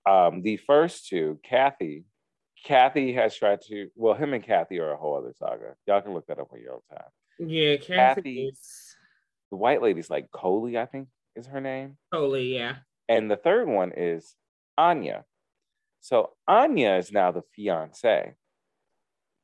[0.08, 2.04] Um, the first two, Kathy,
[2.64, 3.90] Kathy has tried to.
[3.94, 5.74] Well, him and Kathy are a whole other saga.
[5.86, 7.08] Y'all can look that up on your own time.
[7.38, 8.22] Yeah, Kathy.
[8.22, 8.52] Kathy
[9.50, 11.96] the white lady's like Coley, I think is her name.
[12.12, 12.76] Coley, yeah.
[13.08, 14.34] And the third one is
[14.76, 15.24] Anya.
[16.00, 18.34] So Anya is now the fiance.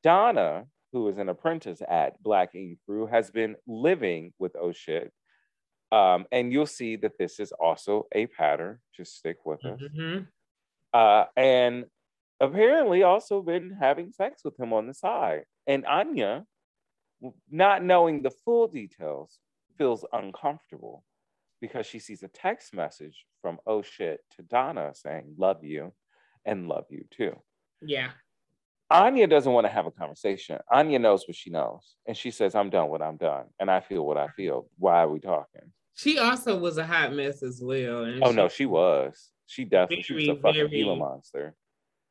[0.02, 5.10] Donna, who is an apprentice at Black Ink Crew, has been living with O'Shit.
[5.90, 8.78] Um, and you'll see that this is also a pattern.
[8.96, 9.80] Just stick with us.
[9.80, 10.24] Mm-hmm.
[10.92, 11.84] Uh, and
[12.40, 15.44] apparently also been having sex with him on the side.
[15.66, 16.44] And Anya,
[17.50, 19.38] not knowing the full details,
[19.76, 21.04] feels uncomfortable
[21.60, 25.92] because she sees a text message from oh shit to Donna saying love you
[26.44, 27.34] and love you too.
[27.80, 28.10] Yeah.
[28.90, 30.58] Anya doesn't want to have a conversation.
[30.70, 31.94] Anya knows what she knows.
[32.06, 33.46] And she says, I'm done what I'm done.
[33.58, 34.68] And I feel what I feel.
[34.76, 35.72] Why are we talking?
[35.94, 38.04] She also was a hot mess as well.
[38.22, 39.30] oh she, no, she was.
[39.46, 41.54] She definitely very, she was a fucking very, Gila monster.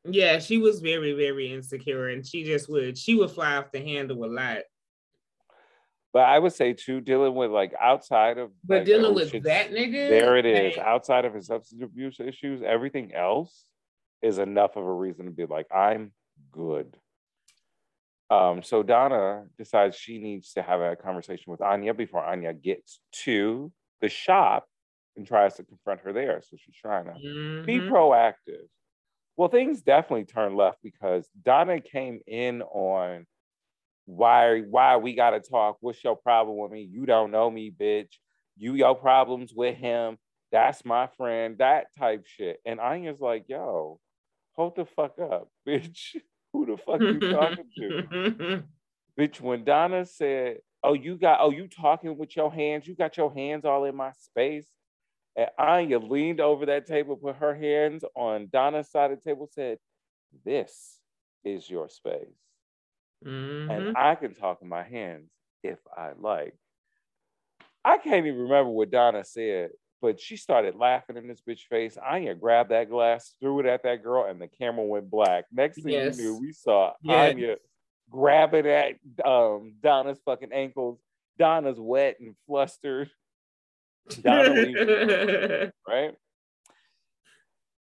[0.04, 3.80] Yeah, she was very, very insecure and she just would she would fly off the
[3.80, 4.58] handle a lot.
[6.12, 9.70] But I would say too, dealing with like outside of but like, dealing with that
[9.70, 10.10] nigga.
[10.10, 10.76] There it is.
[10.76, 13.64] Outside of his substance abuse issues, everything else
[14.20, 16.12] is enough of a reason to be like, I'm
[16.52, 16.96] good.
[18.30, 23.00] Um, so Donna decides she needs to have a conversation with Anya before Anya gets
[23.24, 23.70] to
[24.00, 24.66] the shop
[25.16, 26.40] and tries to confront her there.
[26.42, 27.66] So she's trying to mm-hmm.
[27.66, 28.68] be proactive.
[29.36, 33.26] Well, things definitely turn left because Donna came in on
[34.16, 35.78] why why we gotta talk?
[35.80, 36.88] What's your problem with me?
[36.90, 38.18] You don't know me, bitch.
[38.56, 40.18] You your problems with him.
[40.50, 41.56] That's my friend.
[41.58, 42.58] That type shit.
[42.66, 43.98] And Anya's like, yo,
[44.52, 46.16] hold the fuck up, bitch.
[46.52, 48.62] Who the fuck you talking to?
[49.18, 53.16] bitch, when Donna said, Oh, you got oh, you talking with your hands, you got
[53.16, 54.66] your hands all in my space.
[55.36, 59.48] And Anya leaned over that table, put her hands on Donna's side of the table,
[59.50, 59.78] said,
[60.44, 60.98] This
[61.44, 62.36] is your space.
[63.26, 63.70] Mm-hmm.
[63.70, 65.30] And I can talk in my hands
[65.62, 66.54] if I like.
[67.84, 71.96] I can't even remember what Donna said, but she started laughing in this bitch face.
[71.96, 75.46] Anya grabbed that glass, threw it at that girl, and the camera went black.
[75.52, 76.18] Next thing yes.
[76.18, 77.32] you knew, we saw yes.
[77.32, 77.56] Anya
[78.10, 81.00] grabbing at um, Donna's fucking ankles.
[81.38, 83.10] Donna's wet and flustered.
[84.20, 86.14] Donna right?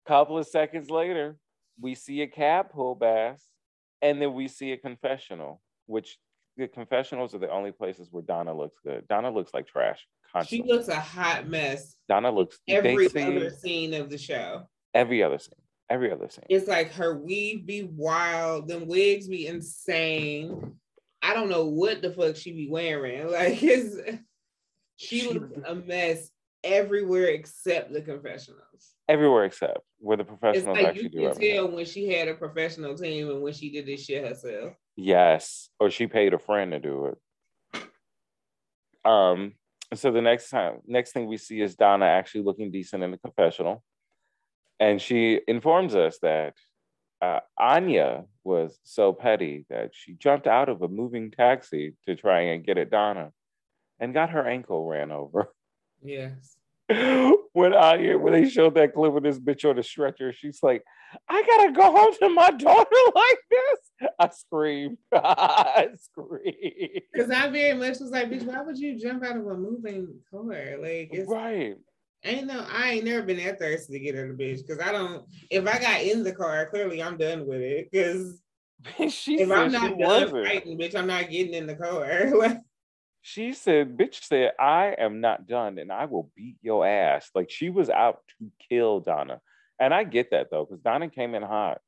[0.07, 1.37] Couple of seconds later,
[1.81, 3.45] we see a cab pull past
[4.03, 6.19] and then we see a confessional, which
[6.57, 9.07] the confessionals are the only places where Donna looks good.
[9.09, 10.07] Donna looks like trash.
[10.33, 10.69] Constantly.
[10.69, 11.97] She looks a hot mess.
[12.09, 14.69] Donna looks every other scene of the show.
[14.95, 15.55] Every other scene.
[15.89, 16.45] Every other scene.
[16.49, 20.77] It's like her weave be wild, them wigs be insane.
[21.23, 23.29] I don't know what the fuck she be wearing.
[23.31, 23.97] Like it's
[24.97, 26.31] she, she looks a mess
[26.65, 28.95] everywhere except the confessionals.
[29.09, 32.97] Everywhere except where the professionals like actually you can tell when she had a professional
[32.97, 34.75] team and when she did this shit herself.
[34.97, 37.83] Yes, or she paid a friend to do it.
[39.05, 39.55] Um.
[39.95, 43.19] So the next time, next thing we see is Donna actually looking decent in the
[43.19, 43.83] confessional,
[44.79, 46.55] and she informs us that
[47.21, 52.41] uh, Anya was so petty that she jumped out of a moving taxi to try
[52.41, 53.33] and get at Donna,
[53.99, 55.53] and got her ankle ran over.
[56.03, 56.57] Yes.
[57.53, 60.83] when I when they showed that clip of this bitch on the stretcher, she's like,
[61.29, 64.11] I gotta go home to my daughter like this.
[64.19, 67.03] I scream, I screamed.
[67.13, 70.09] Because I very much was like, bitch, why would you jump out of a moving
[70.31, 70.79] car?
[70.81, 71.77] Like it's right.
[72.25, 74.67] Ain't no, I ain't never been that thirsty to get her the bitch.
[74.67, 77.89] Cause I don't if I got in the car, clearly I'm done with it.
[77.95, 78.41] Cause
[78.99, 80.47] if I'm not done wasn't.
[80.47, 82.61] fighting, bitch, I'm not getting in the car.
[83.23, 87.31] She said, bitch said, I am not done and I will beat your ass.
[87.35, 89.41] Like she was out to kill Donna.
[89.79, 91.81] And I get that though, because Donna came in hot.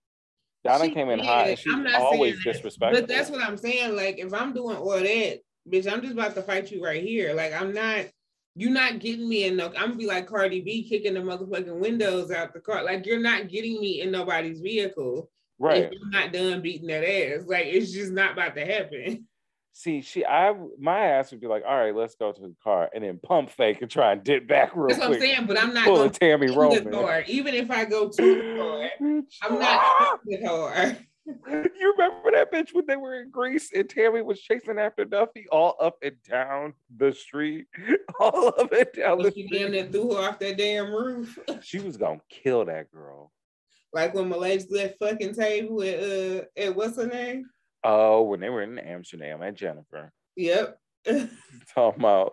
[0.64, 1.26] Donna she came in did.
[1.26, 3.00] hot and she's always disrespectful.
[3.00, 3.96] But that's what I'm saying.
[3.96, 7.34] Like if I'm doing all that, bitch, I'm just about to fight you right here.
[7.34, 8.06] Like I'm not,
[8.54, 11.78] you're not getting me in no, I'm gonna be like Cardi B kicking the motherfucking
[11.78, 12.84] windows out the car.
[12.84, 15.30] Like you're not getting me in nobody's vehicle.
[15.58, 15.84] Right.
[15.84, 17.44] If I'm not done beating that ass.
[17.46, 19.26] Like it's just not about to happen.
[19.74, 22.90] See, she, I, my ass would be like, all right, let's go to the car,
[22.94, 25.08] and then pump fake and try and dip back real That's quick.
[25.08, 27.24] what I'm saying, but I'm not going to Tami Roman.
[27.26, 30.96] Even if I go to the car, I'm not the car.
[31.24, 35.46] You remember that bitch when they were in Greece and Tammy was chasing after Duffy
[35.52, 37.66] all up and down the street,
[38.18, 39.70] all up and down well, the she street.
[39.70, 41.38] Damn threw her off that damn roof.
[41.62, 43.30] she was gonna kill that girl.
[43.92, 47.48] Like when Malaysia left fucking table at uh at what's her name?
[47.84, 50.12] Oh, when they were in Amsterdam at Jennifer.
[50.36, 50.78] Yep.
[51.74, 52.32] talking about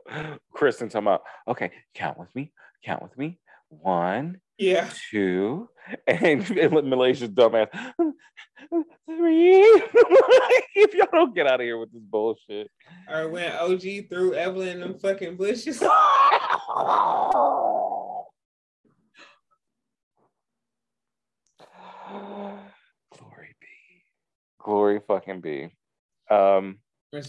[0.54, 2.52] Kristen talking about, okay, count with me,
[2.84, 3.40] count with me.
[3.70, 5.70] One, yeah, two,
[6.08, 7.68] and, and Malaysia's dumbass.
[9.06, 9.62] Three.
[10.76, 12.70] if y'all don't get out of here with this bullshit.
[13.08, 15.84] Or when OG threw Evelyn in them fucking bushes.
[24.60, 25.72] Glory fucking be.
[26.30, 26.80] Um,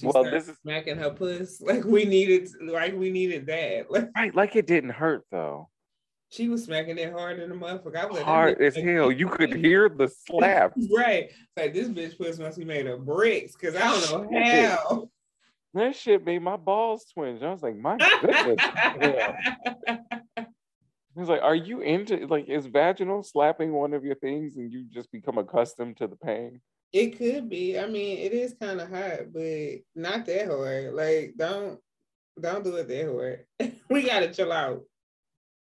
[0.02, 4.10] well, this is smacking her puss like we needed, like we needed that.
[4.16, 5.68] right, like it didn't hurt though.
[6.28, 7.96] She was smacking it hard in the motherfucker.
[7.96, 9.10] I was hard as hell.
[9.10, 10.72] You could hear the slap.
[10.94, 15.10] right, like this bitch puss must be made of bricks because I don't know how.
[15.72, 17.42] That shit made my balls twinge.
[17.42, 18.60] I was like, my goodness.
[21.16, 24.84] He's like, are you into like is vaginal slapping one of your things and you
[24.88, 26.60] just become accustomed to the pain?
[26.92, 27.78] It could be.
[27.78, 30.92] I mean, it is kind of hot, but not that hard.
[30.94, 31.78] Like, don't
[32.40, 33.74] don't do it that hard.
[33.88, 34.82] we gotta chill out.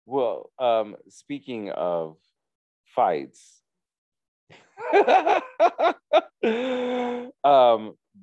[0.06, 2.18] Well, um, speaking of
[2.96, 3.62] fights,
[4.94, 5.44] um,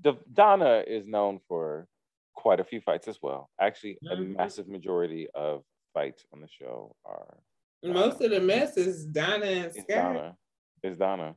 [0.02, 1.86] the Donna is known for
[2.34, 3.48] quite a few fights as well.
[3.60, 4.22] Actually, mm-hmm.
[4.22, 5.62] a massive majority of
[5.94, 7.38] fights on the show are.
[7.84, 9.86] Most of the mess is Donna and Scott.
[9.88, 10.36] Donna.
[10.82, 11.36] Is Donna.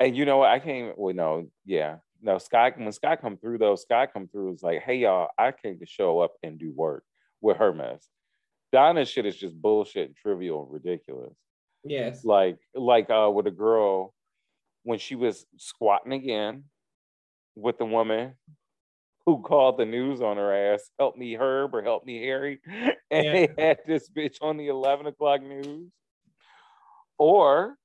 [0.00, 0.50] And you know what?
[0.50, 0.92] I came.
[0.96, 2.38] Well, no, yeah, no.
[2.38, 5.78] Sky when Sky come through though, Sky come through was like, hey y'all, I came
[5.78, 7.04] to show up and do work
[7.40, 8.08] with her mess.
[8.72, 11.34] Donna's shit is just bullshit, and trivial, and ridiculous.
[11.84, 12.24] Yes.
[12.24, 14.14] Like like uh with a girl
[14.84, 16.64] when she was squatting again
[17.54, 18.34] with the woman
[19.26, 22.60] who called the news on her ass, help me Herb or help me Harry.
[23.12, 23.32] And yeah.
[23.32, 25.90] they had this bitch on the 11 o'clock news.
[27.18, 27.76] Or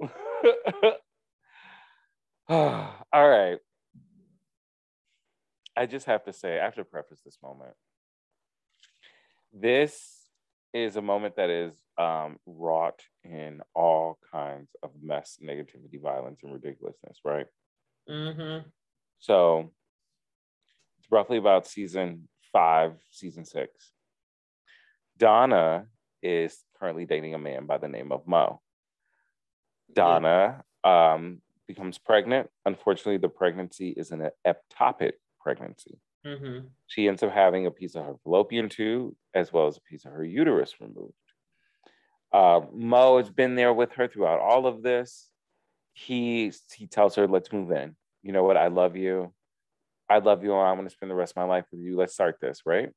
[2.48, 3.58] All right.
[5.76, 7.74] I just have to say, I have to preface this moment.
[9.52, 10.20] This
[10.72, 16.52] is a moment that is um, wrought in all kinds of mess, negativity, violence, and
[16.52, 17.46] ridiculousness, right?
[18.08, 18.68] Mm-hmm.
[19.18, 19.72] So
[20.98, 23.92] it's roughly about season five, season six.
[25.18, 25.86] Donna
[26.22, 28.60] is currently dating a man by the name of Mo.
[29.94, 32.50] Donna um, becomes pregnant.
[32.66, 36.00] Unfortunately, the pregnancy is an ectopic pregnancy.
[36.26, 36.66] Mm-hmm.
[36.86, 40.04] She ends up having a piece of her fallopian tube as well as a piece
[40.04, 41.14] of her uterus removed.
[42.32, 45.28] Uh, Mo has been there with her throughout all of this.
[45.94, 47.96] He he tells her, "Let's move in.
[48.22, 48.56] You know what?
[48.56, 49.32] I love you.
[50.08, 51.96] I love you, and I want to spend the rest of my life with you.
[51.96, 52.90] Let's start this, right?"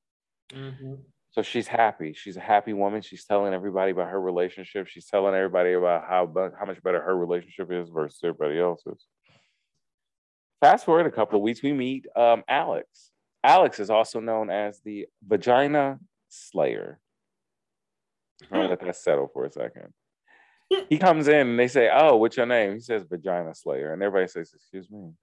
[0.52, 0.94] Mm-hmm.
[1.34, 2.14] So she's happy.
[2.14, 3.02] She's a happy woman.
[3.02, 4.88] She's telling everybody about her relationship.
[4.88, 9.08] She's telling everybody about how how much better her relationship is versus everybody else's.
[10.62, 13.10] Fast forward a couple of weeks, we meet um, Alex.
[13.44, 15.98] Alex is also known as the Vagina
[16.30, 17.00] Slayer.
[18.44, 19.92] I'm gonna let that settle for a second.
[20.88, 24.04] He comes in and they say, "Oh, what's your name?" He says, "Vagina Slayer," and
[24.04, 25.14] everybody says, "Excuse me."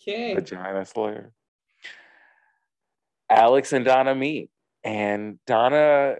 [0.00, 0.34] Okay.
[0.34, 1.32] Vagina Slayer.
[3.30, 4.50] Alex and Donna meet
[4.84, 6.16] and Donna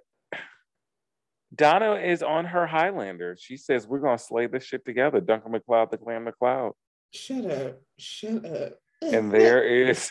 [1.54, 3.36] Donna is on her Highlander.
[3.38, 5.20] She says, We're gonna slay this shit together.
[5.20, 6.72] Duncan MacLeod, the Clan MacLeod.
[7.12, 7.80] Shut up.
[7.98, 8.72] Shut up.
[9.02, 10.10] and there is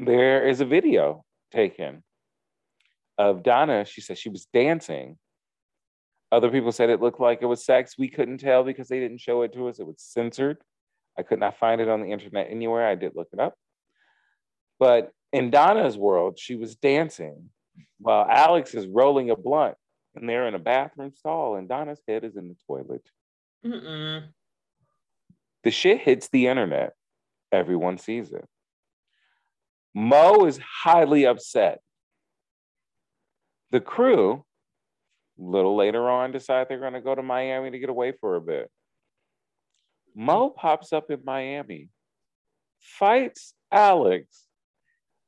[0.00, 2.04] there is a video taken
[3.18, 3.84] of Donna.
[3.84, 5.18] She said she was dancing.
[6.30, 7.94] Other people said it looked like it was sex.
[7.98, 9.78] We couldn't tell because they didn't show it to us.
[9.78, 10.58] It was censored.
[11.18, 12.86] I could not find it on the internet anywhere.
[12.86, 13.54] I did look it up.
[14.78, 17.50] But in Donna's world, she was dancing
[17.98, 19.76] while Alex is rolling a blunt
[20.14, 23.02] and they're in a bathroom stall and Donna's head is in the toilet.
[23.64, 24.24] Mm-mm.
[25.64, 26.92] The shit hits the internet.
[27.52, 28.44] Everyone sees it.
[29.94, 31.80] Mo is highly upset.
[33.70, 34.44] The crew,
[35.38, 38.36] a little later on, decide they're going to go to Miami to get away for
[38.36, 38.70] a bit.
[40.14, 41.88] Mo pops up in Miami,
[42.78, 44.45] fights Alex,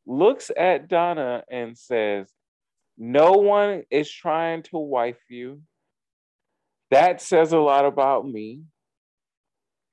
[0.09, 2.33] looks at Donna and says,
[2.97, 5.61] No one is trying to wife you.
[6.91, 8.63] That says a lot about me.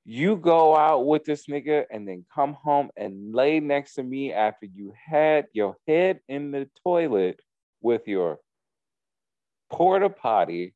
[0.06, 4.32] You go out with this nigga and then come home and lay next to me
[4.32, 7.40] after you had your head in the toilet
[7.82, 8.38] with your
[9.70, 10.74] porta potty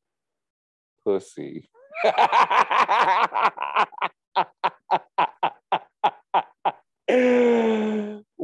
[1.03, 1.67] pussy.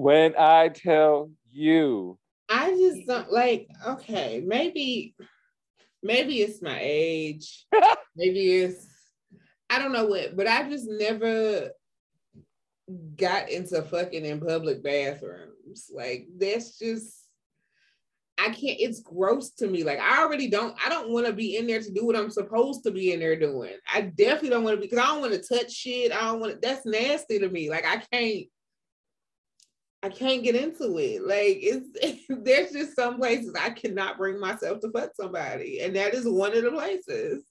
[0.07, 2.17] when I tell you.
[2.47, 5.13] I just don't like, okay, maybe,
[6.01, 7.65] maybe it's my age.
[8.15, 8.87] maybe it's,
[9.69, 11.71] I don't know what, but I just never
[13.17, 15.91] got into fucking in public bathrooms.
[15.93, 17.13] Like, that's just,
[18.37, 19.83] I can't, it's gross to me.
[19.83, 22.31] Like I already don't, I don't want to be in there to do what I'm
[22.31, 23.73] supposed to be in there doing.
[23.93, 26.13] I definitely don't want to be because I don't want to touch shit.
[26.13, 27.69] I don't want to, that's nasty to me.
[27.69, 28.47] Like I can't,
[30.03, 31.25] I can't get into it.
[31.25, 35.81] Like it's there's just some places I cannot bring myself to fuck somebody.
[35.81, 37.43] And that is one of the places.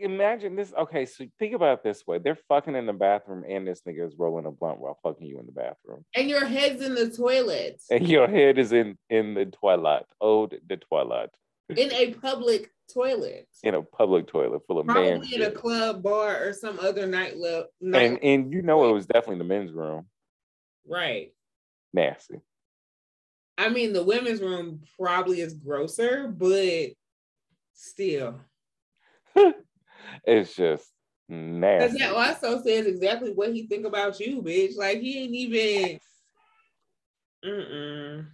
[0.00, 0.72] Imagine this.
[0.76, 4.04] Okay, so think about it this way: they're fucking in the bathroom, and this nigga
[4.04, 6.04] is rolling a blunt while fucking you in the bathroom.
[6.16, 7.80] And your head's in the toilet.
[7.88, 10.06] And your head is in in the toilet.
[10.20, 11.30] Oh, the toilet.
[11.68, 13.46] In a public toilet.
[13.62, 14.94] In a public toilet full of men.
[14.96, 15.42] Probably in shit.
[15.42, 17.66] a club, bar, or some other nightclub.
[17.80, 20.06] Night- and and you know it was definitely the men's room.
[20.88, 21.32] Right.
[21.92, 22.40] Nasty.
[23.56, 26.90] I mean, the women's room probably is grosser, but
[27.74, 28.40] still.
[30.24, 30.90] it's just
[31.28, 31.98] nasty.
[31.98, 34.76] Because that also says exactly what he think about you, bitch.
[34.76, 36.00] Like he ain't even.
[37.44, 38.26] Mm-mm.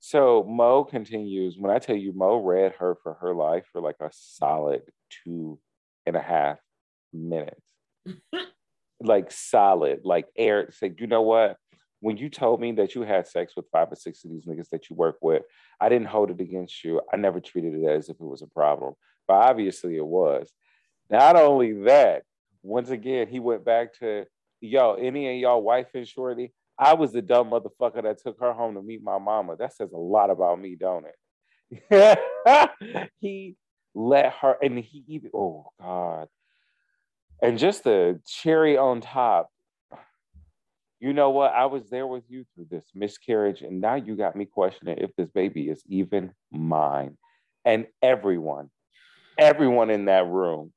[0.00, 1.56] So Mo continues.
[1.58, 4.82] When I tell you, Mo read her for her life for like a solid
[5.24, 5.58] two
[6.06, 6.58] and a half
[7.12, 7.64] minutes.
[9.00, 10.00] like solid.
[10.04, 11.56] Like Eric said, you know what?
[12.00, 14.68] When you told me that you had sex with five or six of these niggas
[14.70, 15.42] that you work with,
[15.80, 17.00] I didn't hold it against you.
[17.12, 18.94] I never treated it as if it was a problem.
[19.26, 20.52] But obviously it was.
[21.10, 22.22] Not only that,
[22.62, 24.26] once again, he went back to,
[24.60, 28.52] yo, any of y'all wife and shorty, I was the dumb motherfucker that took her
[28.52, 29.56] home to meet my mama.
[29.56, 31.14] That says a lot about me, don't it?
[33.20, 33.56] he
[33.94, 36.28] let her, and he even, oh God.
[37.42, 39.50] And just the cherry on top,
[41.00, 41.52] you know what?
[41.52, 45.14] I was there with you through this miscarriage, and now you got me questioning if
[45.16, 47.16] this baby is even mine.
[47.64, 48.70] And everyone,
[49.38, 50.72] everyone in that room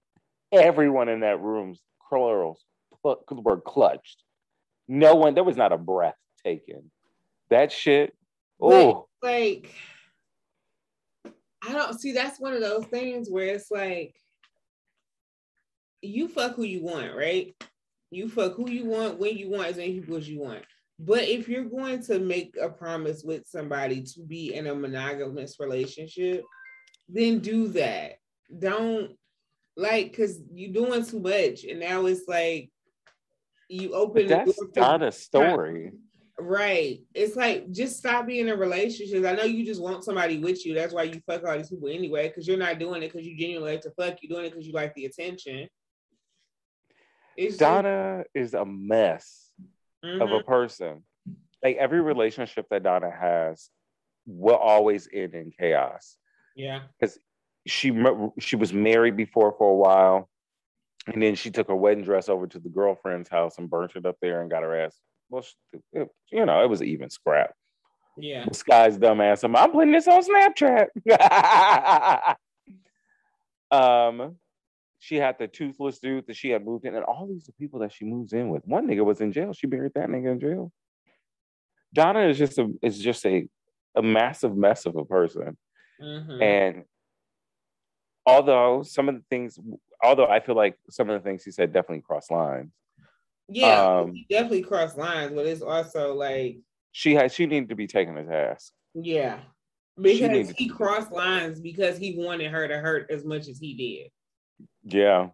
[0.52, 2.64] everyone in that room's plurals
[3.04, 4.24] were clutched.
[4.88, 6.92] No one, there was not a breath taken.
[7.50, 8.14] That shit,
[8.62, 9.08] oh.
[9.22, 9.74] Like,
[11.26, 14.16] I don't see that's one of those things where it's like,
[16.02, 17.56] you fuck who you want, right?
[18.12, 20.64] You fuck who you want, when you want, as many people as you want.
[21.00, 25.60] But if you're going to make a promise with somebody to be in a monogamous
[25.60, 26.44] relationship,
[27.10, 28.20] then do that.
[28.60, 29.12] Don't
[29.78, 32.70] like because you're doing too much and now it's like
[33.70, 35.94] you open but that's not a story.
[36.38, 37.00] Right.
[37.14, 39.26] It's like just stop being in relationships.
[39.26, 40.74] I know you just want somebody with you.
[40.74, 43.38] That's why you fuck all these people anyway because you're not doing it because you
[43.38, 44.18] genuinely like to fuck.
[44.22, 45.68] You're doing it because you like the attention
[47.38, 48.48] it's donna just...
[48.48, 49.50] is a mess
[50.04, 50.22] mm-hmm.
[50.22, 50.48] of a mm-hmm.
[50.48, 51.04] person
[51.64, 53.70] like every relationship that donna has
[54.26, 56.18] will always end in chaos
[56.56, 57.18] yeah because
[57.68, 57.94] she
[58.40, 60.30] she was married before for a while,
[61.08, 64.06] and then she took her wedding dress over to the girlfriend's house and burnt it
[64.06, 64.98] up there and got her ass.
[65.30, 65.54] Well, she,
[65.94, 67.54] it, you know, it was even scrap.
[68.18, 68.46] Yeah.
[68.48, 69.44] This guy's dumbass.
[69.44, 70.88] I'm, I'm putting this on Snapchat.
[73.72, 74.36] um,
[75.02, 77.92] she had the toothless dude that she had moved in, and all these people that
[77.92, 78.62] she moves in with.
[78.68, 79.52] One nigga was in jail.
[79.52, 80.72] She buried that nigga in jail.
[81.92, 83.50] Donna is just a is just a
[83.96, 85.58] a massive mess of a person,
[86.00, 86.42] mm-hmm.
[86.42, 86.84] and
[88.28, 89.58] although some of the things,
[90.04, 92.72] although I feel like some of the things he said definitely cross lines.
[93.50, 96.60] Yeah, um, definitely cross lines, but it's also like
[96.92, 98.72] she had she needed to be taken to task.
[98.94, 99.40] Yeah,
[100.00, 104.12] because he crossed lines because he wanted her to hurt as much as he did.
[104.84, 105.30] Yeah,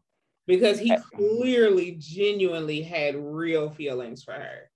[0.48, 4.72] because he clearly, genuinely had real feelings for her.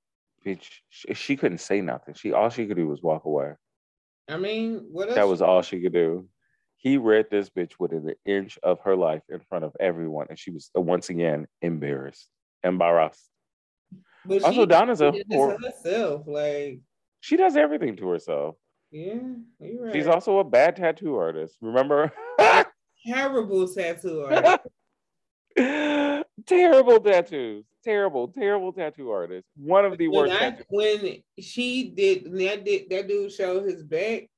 [0.46, 2.14] Bitch, she, couldn't say nothing.
[2.14, 3.54] She all she could do was walk away.
[4.28, 5.16] I mean, what else?
[5.16, 6.28] That was all she could do.
[6.78, 10.38] He read this bitch within an inch of her life in front of everyone, and
[10.38, 12.28] she was uh, once again embarrassed,
[12.64, 13.30] embarrassed.
[14.26, 16.80] But also, Donna's a or, herself, like
[17.22, 18.56] she does everything to herself.
[18.90, 19.20] Yeah,
[19.60, 19.94] you're right.
[19.94, 21.56] She's also a bad tattoo artist.
[21.62, 22.12] Remember?
[23.06, 24.60] Terrible tattoo artist.
[26.46, 27.66] terrible tattoos.
[27.84, 29.48] Terrible, terrible tattoo artist.
[29.56, 30.42] One of the when worst.
[30.42, 34.30] I, when she did that, did that dude show his back,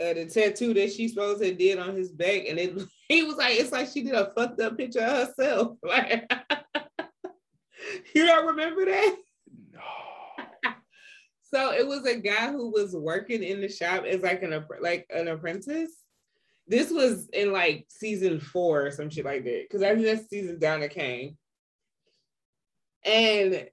[0.00, 3.36] uh, the tattoo that she supposed to did on his back, and it he was
[3.36, 5.78] like, it's like she did a fucked up picture of herself.
[5.84, 6.30] Like,
[8.14, 9.16] you don't remember that?
[9.72, 9.80] No.
[11.42, 15.06] so it was a guy who was working in the shop as like an like
[15.10, 15.90] an apprentice.
[16.70, 19.64] This was in like season four or some shit like that.
[19.68, 21.36] Because I think that's season Donna came.
[23.04, 23.68] And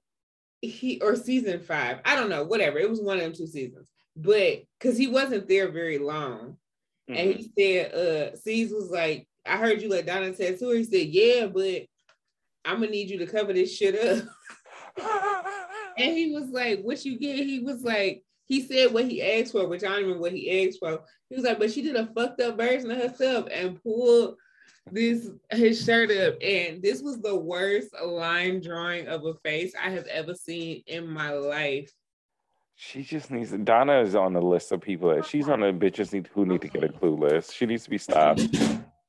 [0.60, 2.78] he or season five, I don't know, whatever.
[2.78, 3.88] It was one of them two seasons
[4.18, 6.56] but because he wasn't there very long.
[7.08, 7.14] Mm-hmm.
[7.14, 10.70] And he said, uh, Cease was like, I heard you let Donna tattoo.
[10.70, 11.86] He said, Yeah, but
[12.64, 14.24] I'm gonna need you to cover this shit up.
[15.96, 17.36] and he was like, What you get?
[17.38, 20.66] He was like, he said what he asked for, which I don't remember what he
[20.66, 21.02] asked for.
[21.28, 24.36] He was like, but she did a fucked up version of herself and pulled
[24.90, 26.36] this his shirt up.
[26.42, 31.06] And this was the worst line drawing of a face I have ever seen in
[31.06, 31.92] my life.
[32.74, 36.12] She just needs Donna is on the list of people that she's on the bitches
[36.12, 37.54] need who need to get a clue list.
[37.54, 38.40] She needs to be stopped.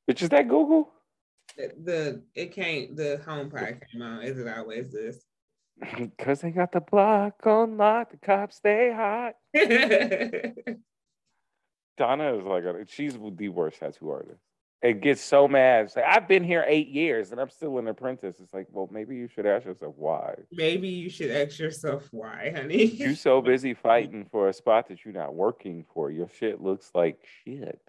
[0.10, 0.90] Bitch, is that Google?
[1.56, 4.24] The, the it can't the home part came on.
[4.24, 5.24] Is it always this?
[6.20, 9.36] Cause they got the block on lock, the cops stay hot.
[11.98, 14.42] Donna is like a, she's the worst tattoo artist
[14.82, 15.86] it gets so mad.
[15.86, 18.40] It's like, I've been here eight years and I'm still an apprentice.
[18.40, 20.36] It's like, well, maybe you should ask yourself why.
[20.52, 22.86] Maybe you should ask yourself why, honey.
[22.86, 26.12] you're so busy fighting for a spot that you're not working for.
[26.12, 27.82] Your shit looks like shit.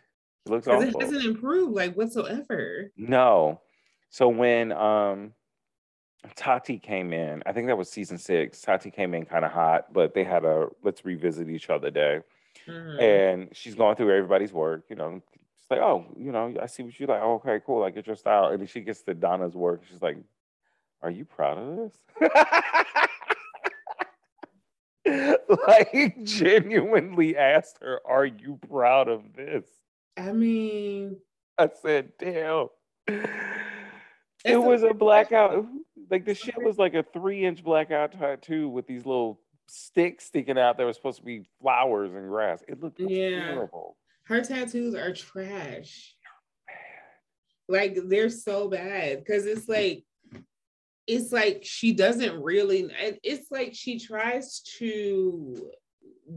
[0.47, 0.83] It looks awful.
[0.83, 2.91] It hasn't improved like whatsoever.
[2.97, 3.61] No.
[4.09, 5.33] So when um
[6.37, 8.61] Tati came in, I think that was season six.
[8.61, 12.21] Tati came in kind of hot, but they had a let's revisit each other day.
[12.67, 13.01] Mm-hmm.
[13.01, 16.83] And she's going through everybody's work, you know, She's like, oh, you know, I see
[16.83, 17.21] what you like.
[17.23, 17.85] Oh, okay, cool.
[17.85, 18.47] I get your style.
[18.47, 19.83] And then she gets to Donna's work.
[19.89, 20.17] She's like,
[21.03, 21.95] are you proud of this?
[25.67, 29.65] like genuinely asked her, Are you proud of this?
[30.17, 31.19] I mean,
[31.57, 32.69] I said, Damn.
[34.45, 35.67] It was a blackout.
[36.11, 40.59] Like the shit was like a three inch blackout tattoo with these little sticks sticking
[40.59, 42.63] out that were supposed to be flowers and grass.
[42.67, 43.47] It looked yeah.
[43.47, 43.97] terrible.
[44.25, 46.15] Her tattoos are trash.
[47.69, 50.05] Like they're so bad because it's like
[51.07, 52.89] it's like she doesn't really
[53.23, 55.71] it's like she tries to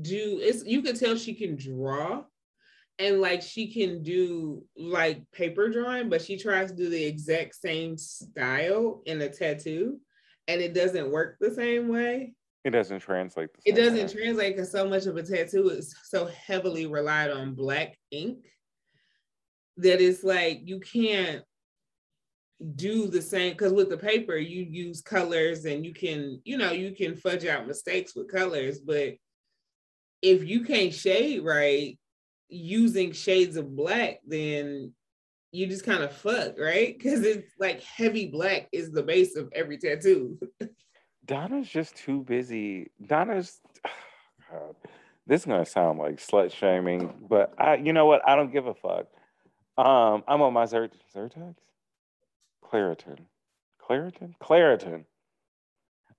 [0.01, 2.23] do it's you can tell she can draw
[2.99, 7.55] and like she can do like paper drawing but she tries to do the exact
[7.55, 9.99] same style in a tattoo
[10.47, 12.33] and it doesn't work the same way
[12.63, 13.49] it doesn't translate.
[13.65, 14.23] it doesn't way.
[14.23, 18.39] translate because so much of a tattoo is so heavily relied on black ink
[19.77, 21.43] that it's like you can't
[22.75, 26.71] do the same because with the paper you use colors and you can you know
[26.71, 29.15] you can fudge out mistakes with colors but
[30.21, 31.97] if you can't shade right
[32.49, 34.93] using shades of black then
[35.51, 39.49] you just kind of fuck right because it's like heavy black is the base of
[39.53, 40.37] every tattoo
[41.25, 42.91] Donna's just too busy.
[43.05, 43.61] Donna's
[44.51, 44.75] God,
[45.25, 48.27] this is gonna sound like slut shaming, but I you know what?
[48.27, 49.07] I don't give a fuck.
[49.77, 51.55] Um, I'm on my Zert Zyrtex?
[52.63, 53.19] Claritin.
[53.81, 54.33] Claritin?
[54.41, 55.05] Claritin.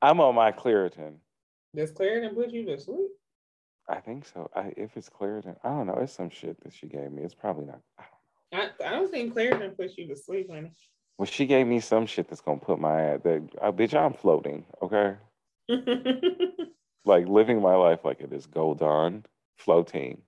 [0.03, 1.17] I'm on my Claritin.
[1.75, 3.11] Does Claritin put you to sleep?
[3.89, 4.51] I think so.
[4.55, 5.99] I, if it's Claritin, I don't know.
[6.01, 7.23] It's some shit that she gave me.
[7.23, 7.81] It's probably not.
[7.99, 8.05] I
[8.53, 8.87] don't know.
[8.87, 10.73] I, I don't think Claritin puts you to sleep, honey.
[11.19, 13.21] Well, she gave me some shit that's gonna put my ass.
[13.25, 14.65] That uh, bitch, I'm floating.
[14.83, 15.15] Okay.
[17.05, 19.25] like living my life like it is gold on
[19.57, 20.23] floating.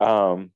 [0.00, 0.50] Um,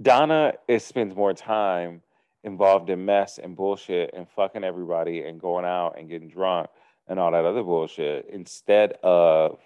[0.00, 2.02] Donna is spends more time
[2.42, 6.68] involved in mess and bullshit and fucking everybody and going out and getting drunk
[7.08, 9.58] and all that other bullshit instead of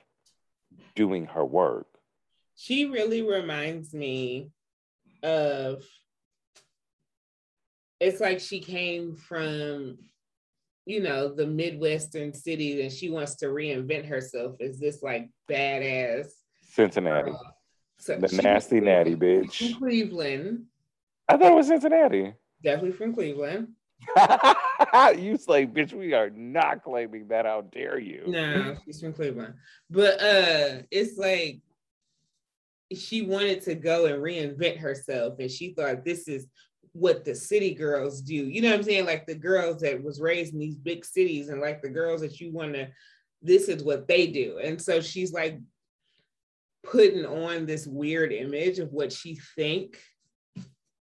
[0.94, 1.86] doing her work.
[2.56, 4.50] She really reminds me
[5.22, 5.82] of
[8.00, 9.98] it's like she came from
[10.86, 16.28] you know the midwestern cities and she wants to reinvent herself as this like badass
[16.62, 17.32] cincinnati.
[17.32, 17.36] uh,
[17.98, 19.76] so the nasty natty bitch.
[19.76, 20.64] Cleveland.
[21.28, 22.34] I thought it was cincinnati.
[22.62, 23.68] Definitely from cleveland
[25.18, 29.54] you say bitch we are not claiming that how dare you no she's from cleveland
[29.90, 31.60] but uh it's like
[32.96, 36.46] she wanted to go and reinvent herself and she thought this is
[36.92, 38.34] what the city girls do.
[38.34, 39.06] You know what I'm saying?
[39.06, 42.40] Like the girls that was raised in these big cities and like the girls that
[42.40, 42.88] you want to,
[43.42, 44.58] this is what they do.
[44.62, 45.60] And so she's like
[46.82, 50.00] putting on this weird image of what she think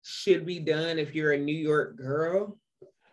[0.03, 2.57] should be done if you're a New York girl.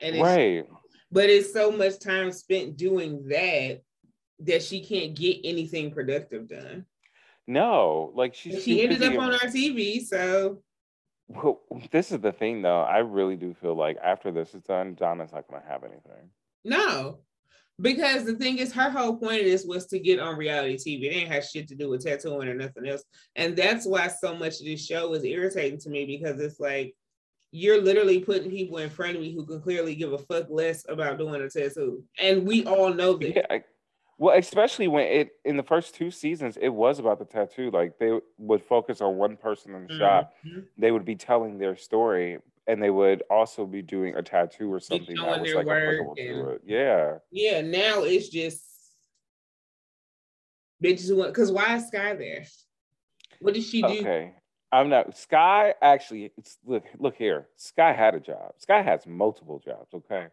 [0.03, 0.67] And it's, right.
[1.11, 3.81] But it's so much time spent doing that
[4.41, 6.85] that she can't get anything productive done.
[7.47, 10.63] No, like she's she ended up on our TV, so
[11.29, 12.83] well, this is the thing though.
[12.83, 16.31] I really do feel like after this is done, Donna's not gonna have anything.
[16.65, 17.21] No.
[17.81, 21.11] Because the thing is, her whole point of this was to get on reality TV.
[21.11, 23.03] It ain't have shit to do with tattooing or nothing else.
[23.35, 26.95] And that's why so much of this show is irritating to me because it's like
[27.53, 30.85] you're literally putting people in front of me who can clearly give a fuck less
[30.89, 32.03] about doing a tattoo.
[32.19, 33.37] And we all know that.
[33.37, 33.63] Yeah, I,
[34.17, 37.71] well, especially when it in the first two seasons, it was about the tattoo.
[37.71, 39.99] Like they would focus on one person in the mm-hmm.
[39.99, 40.33] shop.
[40.79, 44.81] They would be telling their story, and they would also be doing a tattoo or
[44.81, 46.63] something that was like applicable and, to it.
[46.65, 47.19] Yeah.
[47.31, 47.61] Yeah.
[47.61, 48.63] Now it's just
[50.83, 52.45] bitches because why is Sky there?
[53.41, 53.89] What did she do?
[53.89, 54.33] Okay.
[54.73, 56.33] I'm not Sky actually
[56.65, 57.49] look look here.
[57.57, 58.55] Sky had a job.
[58.59, 60.29] Sky has multiple jobs, okay?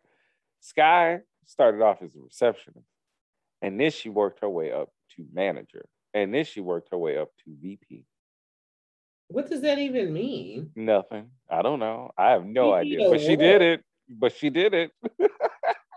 [0.61, 2.87] Sky started off as a receptionist.
[3.61, 5.85] And then she worked her way up to manager.
[6.13, 8.05] And then she worked her way up to VP.
[9.27, 10.71] What does that even mean?
[10.75, 11.29] Nothing.
[11.49, 12.11] I don't know.
[12.17, 13.09] I have no VP idea.
[13.09, 13.83] But she did it.
[14.09, 14.91] But she did it.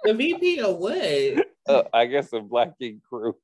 [0.04, 1.46] the VP of what?
[1.64, 3.36] Uh, I guess a Black Ink crew.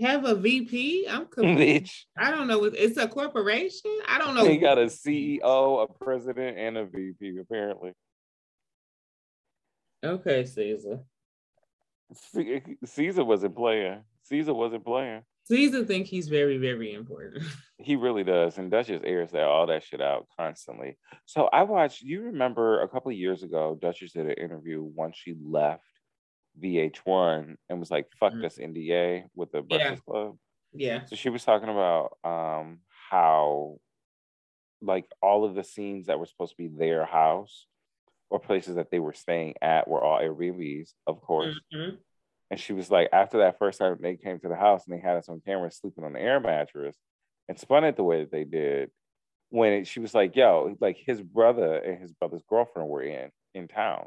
[0.00, 1.06] Have a VP?
[1.08, 2.06] I'm confused.
[2.16, 2.64] I don't know.
[2.64, 3.90] It's a corporation.
[4.08, 4.44] I don't know.
[4.44, 7.92] He got a CEO, a president, and a VP apparently.
[10.02, 11.00] Okay, Ceaser.
[12.34, 14.02] Ceaser wasn't playing.
[14.30, 15.22] Ceaser wasn't playing.
[15.50, 17.44] Ceaser think he's very, very important.
[17.82, 20.98] He really does, and Duchess airs that all that shit out constantly.
[21.24, 22.02] So I watched.
[22.02, 25.89] You remember a couple of years ago, Duchess did an interview once she left
[26.62, 28.42] VH1 and was like, "Fuck mm-hmm.
[28.42, 30.12] this NDA" with the Breakfast yeah.
[30.12, 30.36] Club.
[30.72, 31.04] Yeah.
[31.06, 32.78] So she was talking about um
[33.10, 33.78] how
[34.82, 37.66] like all of the scenes that were supposed to be their house
[38.30, 41.58] or places that they were staying at were all Airbnbs, of course.
[41.74, 41.96] Mm-hmm.
[42.50, 45.00] And she was like, after that first time they came to the house and they
[45.00, 46.96] had us on camera sleeping on the air mattress
[47.48, 48.90] and spun it the way that they did,
[49.50, 53.30] when it, she was like, yo, like his brother and his brother's girlfriend were in
[53.54, 54.06] in town.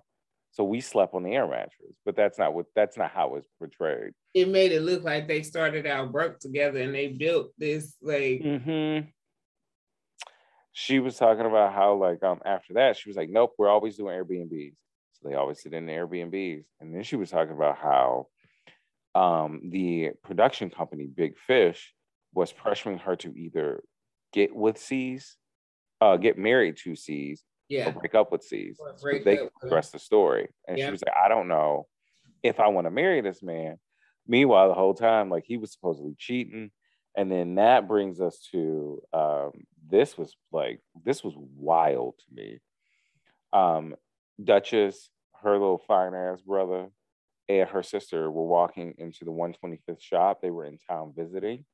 [0.54, 3.48] So we slept on the air mattress, but that's not what that's not how it's
[3.58, 4.14] portrayed.
[4.36, 8.42] It made it look like they started out broke together and they built this like
[8.42, 9.08] mm-hmm.
[10.72, 13.98] She was talking about how like um after that she was like nope we're always
[13.98, 14.76] doing airbnbs.
[15.14, 16.66] So they always sit in the airbnbs.
[16.80, 18.28] And then she was talking about how
[19.16, 21.94] um the production company big fish
[22.32, 23.84] was pressuring her to either
[24.32, 25.36] get with Cease
[26.00, 27.44] uh get married to Cease
[27.74, 27.90] yeah.
[27.90, 28.78] or break up with Cease.
[29.26, 30.86] they progress the story and yeah.
[30.86, 31.88] she was like i don't know
[32.42, 33.78] if i want to marry this man
[34.28, 36.72] meanwhile the whole time like he was supposedly cheating
[37.16, 39.52] and then that brings us to um,
[39.90, 42.60] this was like this was wild to me.
[43.52, 43.96] Um,
[44.44, 45.10] Duchess,
[45.44, 46.88] her little fine ass brother,
[47.48, 50.40] and her sister were walking into the 125th shop.
[50.42, 51.66] They were in town visiting.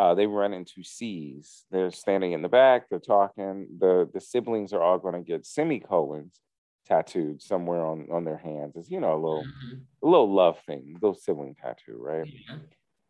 [0.00, 1.66] Uh, they run into Cease.
[1.70, 2.88] They're standing in the back.
[2.88, 3.66] They're talking.
[3.78, 6.40] the The siblings are all going to get semicolons
[6.86, 8.76] tattooed somewhere on on their hands.
[8.76, 9.76] It's you know a little mm-hmm.
[10.02, 12.26] a little love thing, little sibling tattoo, right?
[12.26, 12.56] Yeah.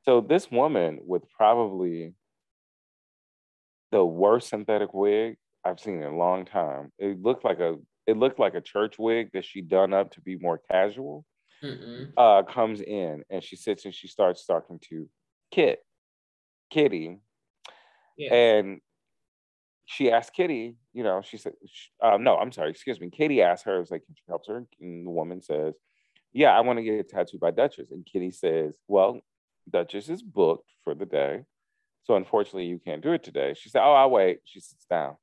[0.04, 2.14] So this woman with probably
[3.92, 6.90] the worst synthetic wig I've seen in a long time.
[6.98, 7.76] It looked like a
[8.08, 11.24] it looked like a church wig that she done up to be more casual.
[12.16, 15.08] Uh, comes in and she sits and she starts talking to
[15.52, 15.84] Kit,
[16.70, 17.18] Kitty,
[18.16, 18.34] yeah.
[18.34, 18.80] and
[19.86, 21.52] she asked Kitty, you know, she said,
[22.02, 23.10] uh, no, I'm sorry, excuse me.
[23.10, 24.64] Kitty asked her, It was like, can she help her?
[24.80, 25.74] And the woman says,
[26.32, 27.90] yeah, I want to get a tattoo by Duchess.
[27.90, 29.20] And Kitty says, well,
[29.68, 31.44] Duchess is booked for the day.
[32.04, 33.54] So unfortunately, you can't do it today.
[33.56, 34.40] She said, Oh, I'll wait.
[34.44, 35.16] She sits down.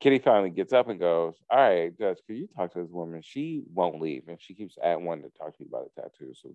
[0.00, 3.22] Kitty finally gets up and goes, All right, Dutch, can you talk to this woman?
[3.22, 4.24] She won't leave.
[4.28, 6.32] And she keeps at one to talk to you about the tattoo.
[6.34, 6.54] So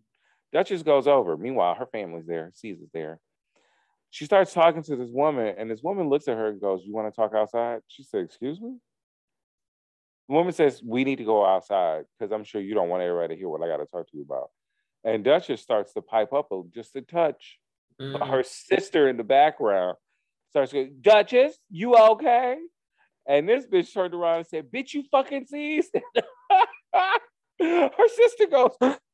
[0.51, 1.37] Duchess goes over.
[1.37, 3.19] Meanwhile, her family's there, is there.
[4.11, 6.93] She starts talking to this woman, and this woman looks at her and goes, You
[6.93, 7.79] want to talk outside?
[7.87, 8.75] She said, Excuse me?
[10.27, 13.33] The woman says, We need to go outside because I'm sure you don't want everybody
[13.33, 14.49] to hear what I got to talk to you about.
[15.05, 17.57] And Duchess starts to pipe up just a touch.
[17.99, 18.27] Mm.
[18.27, 19.95] Her sister in the background
[20.49, 22.57] starts going, Duchess, you okay?
[23.25, 25.95] And this bitch turned around and said, Bitch, you fucking seized.
[27.61, 28.71] Her sister goes,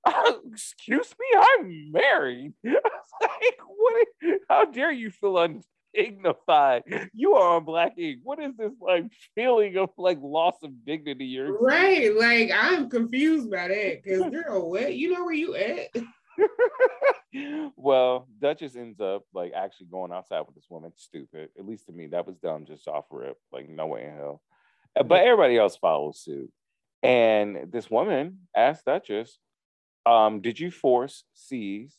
[0.52, 2.54] Excuse me, I'm married.
[3.20, 4.40] Like, what?
[4.48, 5.64] How dare you feel un-
[5.98, 6.84] dignified.
[7.14, 8.20] You are on Black Ink.
[8.24, 9.06] What is this like
[9.36, 11.26] feeling of like loss of dignity?
[11.26, 12.16] You're right.
[12.16, 15.96] Like I'm confused by that because girl, what you know where you at?
[17.76, 20.92] well, Duchess ends up like actually going outside with this woman.
[20.96, 21.50] Stupid.
[21.58, 23.38] At least to me, that was dumb just off rip.
[23.52, 24.42] Like no way in hell.
[24.98, 26.52] Uh, but everybody else follows suit.
[27.04, 29.40] And this woman asked Duchess,
[30.08, 31.98] um, did you force Cease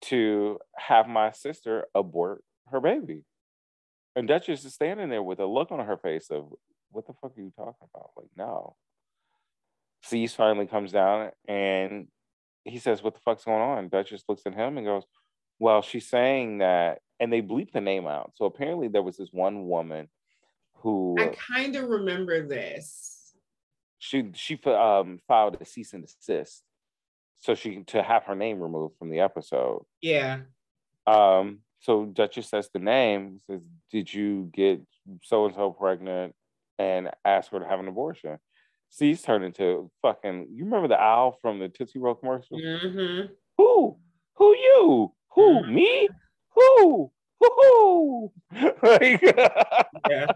[0.00, 3.24] to have my sister abort her baby.
[4.16, 6.46] And Duchess is standing there with a look on her face of,
[6.90, 8.10] what the fuck are you talking about?
[8.16, 8.76] Like, no.
[10.02, 12.08] Cease finally comes down and
[12.64, 13.88] he says, What the fuck's going on?
[13.88, 15.02] Duchess looks at him and goes,
[15.58, 18.32] Well, she's saying that, and they bleep the name out.
[18.36, 20.08] So apparently there was this one woman
[20.74, 23.34] who I kind of remember this.
[23.98, 26.62] She she um, filed a cease and desist,
[27.38, 29.84] so she to have her name removed from the episode.
[30.00, 30.40] Yeah.
[31.06, 31.60] Um.
[31.80, 34.80] So Duchess says the name says, "Did you get
[35.22, 36.34] so and so pregnant?"
[36.78, 38.38] and ask her to have an abortion.
[38.90, 40.48] Cease turned into fucking.
[40.52, 42.58] You remember the owl from the Tootsie Roll commercial?
[42.58, 43.32] Mm-hmm.
[43.58, 43.98] Who?
[44.36, 45.12] Who you?
[45.34, 45.72] Who Mhm.
[45.72, 46.08] me?
[46.54, 47.10] Who?
[47.40, 48.32] Who?
[48.82, 49.22] like,
[50.08, 50.26] Yeah.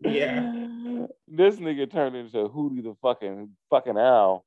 [0.00, 0.52] Yeah.
[1.32, 4.44] This nigga turned into Hootie the fucking fucking owl,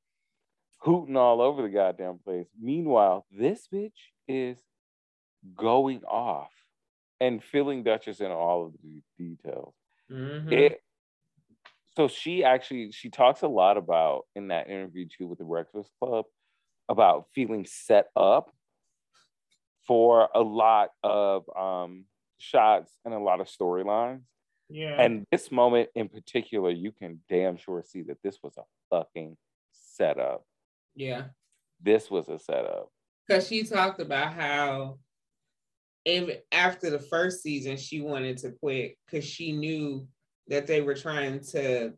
[0.84, 2.46] hooting all over the goddamn place.
[2.60, 3.92] Meanwhile, this bitch
[4.28, 4.58] is
[5.56, 6.52] going off
[7.20, 9.74] and filling Duchess in all of the details.
[10.10, 10.52] Mhm.
[10.52, 10.82] It,
[11.96, 15.90] so she actually she talks a lot about in that interview too with the Breakfast
[16.00, 16.26] Club
[16.88, 18.54] about feeling set up
[19.86, 22.04] for a lot of um,
[22.38, 24.22] shots and a lot of storylines.
[24.68, 25.00] yeah.
[25.00, 29.36] And this moment in particular, you can damn sure see that this was a fucking
[29.72, 30.44] setup.
[30.94, 31.24] Yeah.
[31.80, 32.88] This was a setup.
[33.26, 34.98] Because she talked about how
[36.04, 40.06] even after the first season, she wanted to quit because she knew
[40.48, 41.92] that they were trying to,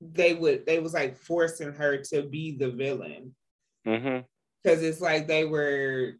[0.00, 3.34] they would, they was like forcing her to be the villain.
[3.86, 4.20] Mm-hmm.
[4.62, 6.14] Because it's like they were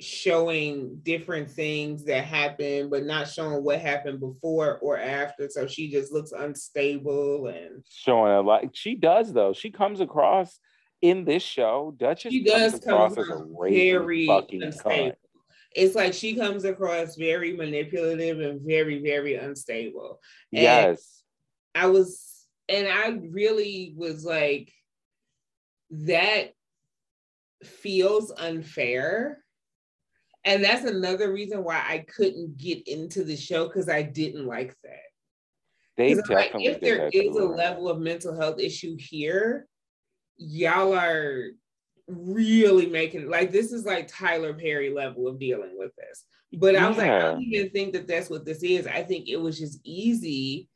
[0.00, 5.48] showing different things that happened, but not showing what happened before or after.
[5.48, 8.64] So she just looks unstable and Showing a lot.
[8.74, 9.54] She does though.
[9.54, 10.58] She comes across
[11.02, 11.94] in this show.
[11.96, 15.10] Duchess she does comes come across as a very fucking unstable.
[15.10, 15.14] cunt.
[15.74, 20.20] It's like she comes across very manipulative and very, very unstable.
[20.52, 21.22] And- Yes.
[21.74, 24.72] I was, and I really was like,
[25.90, 26.52] that
[27.62, 29.44] feels unfair.
[30.44, 34.74] And that's another reason why I couldn't get into the show because I didn't like
[34.84, 35.00] that.
[35.96, 39.66] They I'm like, if there is a level of mental health issue here,
[40.36, 41.50] y'all are
[42.08, 46.24] really making like this is like Tyler Perry level of dealing with this.
[46.52, 48.86] But I was like, I don't even think that that's what this is.
[48.86, 50.68] I think it was just easy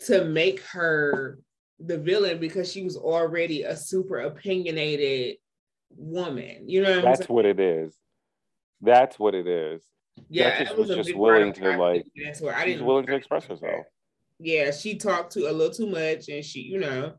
[0.00, 1.38] to make her
[1.78, 5.36] the villain because she was already a super opinionated
[5.96, 6.68] woman.
[6.68, 7.96] You know what That's what it is.
[8.80, 9.82] That's what it is.
[10.28, 12.54] Yeah, that was a just willing to, like, into her.
[12.54, 13.86] I didn't willing to express herself.
[14.38, 17.14] yeah, she talked to a little too much and she, you know,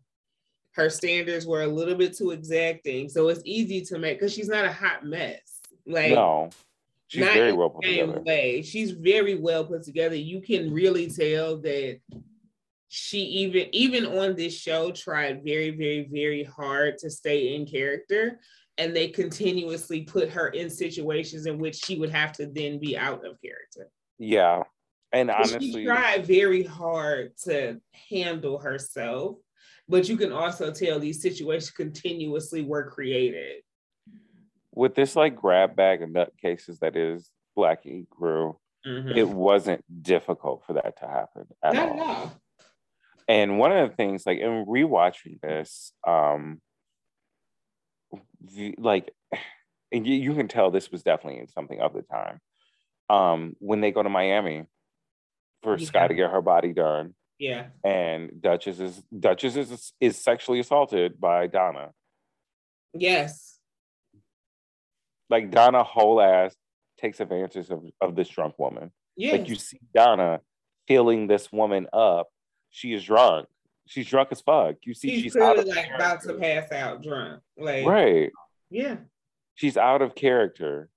[0.75, 3.09] her standards were a little bit too exacting.
[3.09, 5.59] So it's easy to make because she's not a hot mess.
[5.85, 6.49] Like no,
[7.07, 8.21] she's not very well put together.
[8.21, 8.61] way.
[8.61, 10.15] She's very well put together.
[10.15, 11.99] You can really tell that
[12.87, 18.39] she even even on this show tried very, very, very hard to stay in character.
[18.79, 22.97] And they continuously put her in situations in which she would have to then be
[22.97, 23.91] out of character.
[24.17, 24.63] Yeah,
[25.11, 29.37] and honestly she tried very hard to handle herself,
[29.87, 33.61] but you can also tell these situations continuously were created.
[34.75, 39.15] with this like grab bag of nutcases that is Black Ink Crew, Mhm.
[39.15, 42.31] it wasn't difficult for that to happen at Not all.
[43.27, 46.59] And one of the things, like in rewatching this, um,
[48.41, 49.13] the, like,
[49.91, 52.39] and you, you can tell this was definitely something of the time.
[53.09, 54.65] Um, when they go to Miami
[55.61, 55.85] for Yeah.
[55.85, 57.13] Sky to get her body done,
[57.43, 57.65] Yeah.
[57.83, 61.91] and Duchess is Duchess is is sexually assaulted by Donna.
[62.93, 63.59] Yes.
[65.29, 66.55] Like Donna whole ass
[66.99, 68.91] takes advantage of, of this drunk woman.
[69.17, 69.33] Yes.
[69.33, 70.39] Like you see Donna
[70.87, 72.29] filling this woman up.
[72.69, 73.47] She is drunk.
[73.87, 74.75] She's drunk as fuck.
[74.83, 77.41] You see, she's, she's, clearly like about to pass out drunk.
[77.57, 78.31] Like Right.
[78.69, 78.97] yeah.
[79.55, 80.87] She's out of character.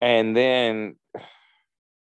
[0.00, 0.96] And then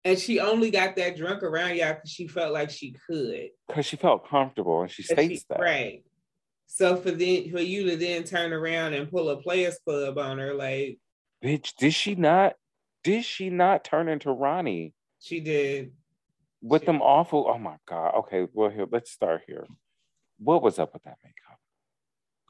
[0.08, 3.50] And she only got that drunk around y'all because she felt like she could.
[3.66, 5.60] because she felt comfortable and she states she- that.
[5.60, 6.02] Right.
[6.66, 10.38] So for then for you to then turn around and pull a players club on
[10.38, 10.98] her, like
[11.44, 12.54] Bitch, did she not
[13.04, 15.92] did she not turn into Ronnie she did.
[16.62, 17.46] with them awful?
[17.46, 18.14] Oh my god.
[18.20, 19.66] Okay, well here, let's start here.
[20.38, 21.58] What was up with that makeup?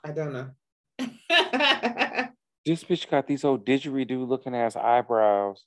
[0.05, 2.29] I don't know.
[2.67, 5.65] This bitch got these old didgeridoo looking ass eyebrows,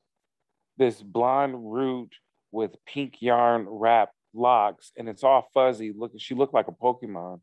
[0.82, 2.11] this blonde root
[2.51, 5.93] with pink yarn wrapped locks, and it's all fuzzy.
[5.95, 7.39] Look, she looked like a Pokemon.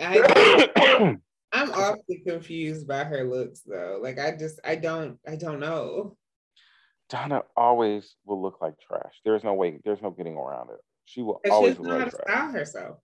[0.00, 1.16] I
[1.52, 3.98] I'm awfully confused by her looks though.
[4.00, 6.16] Like I just I don't I don't know.
[7.10, 9.20] Donna always will look like trash.
[9.24, 10.78] There's no way, there's no getting around it.
[11.04, 12.22] She will always look like trash.
[12.28, 12.98] Style herself.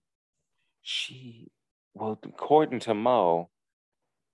[0.81, 1.51] She
[1.93, 3.49] well, according to Mo,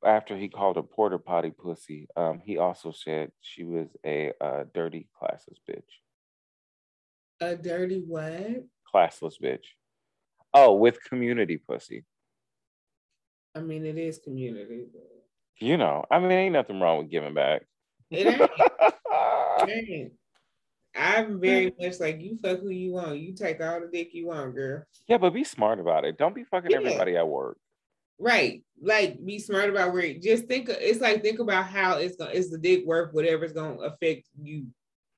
[0.05, 4.63] after he called her porter potty pussy, um, he also said she was a uh,
[4.73, 5.83] dirty classless bitch.
[7.41, 8.63] A dirty what?
[8.93, 9.65] Classless bitch.
[10.53, 12.05] Oh, with community pussy.
[13.55, 14.85] I mean, it is community.
[14.91, 15.65] But...
[15.65, 17.63] You know, I mean, ain't nothing wrong with giving back.
[18.11, 18.41] It ain't.
[19.69, 20.13] it ain't.
[20.97, 23.19] I'm very much like you fuck who you want.
[23.19, 24.83] You take all the dick you want, girl.
[25.07, 26.17] Yeah, but be smart about it.
[26.17, 26.77] Don't be fucking yeah.
[26.77, 27.57] everybody at work.
[28.19, 28.63] Right.
[28.81, 32.49] Like be smart about where just think it's like think about how it's gonna is
[32.49, 34.67] the dick worth whatever's gonna affect you.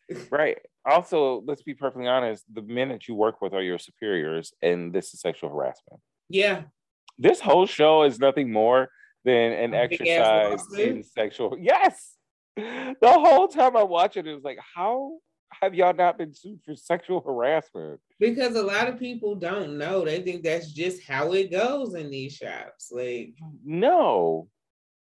[0.31, 0.57] right.
[0.85, 4.93] Also, let's be perfectly honest, the men that you work with are your superiors, and
[4.93, 5.99] this is sexual harassment.
[6.29, 6.63] Yeah.
[7.17, 8.89] This whole show is nothing more
[9.25, 11.57] than an exercise in sexual.
[11.59, 12.13] Yes.
[12.55, 15.19] The whole time I watch it, it was like, how
[15.61, 17.99] have y'all not been sued for sexual harassment?
[18.19, 20.03] Because a lot of people don't know.
[20.03, 22.91] They think that's just how it goes in these shops.
[22.91, 24.49] Like, no,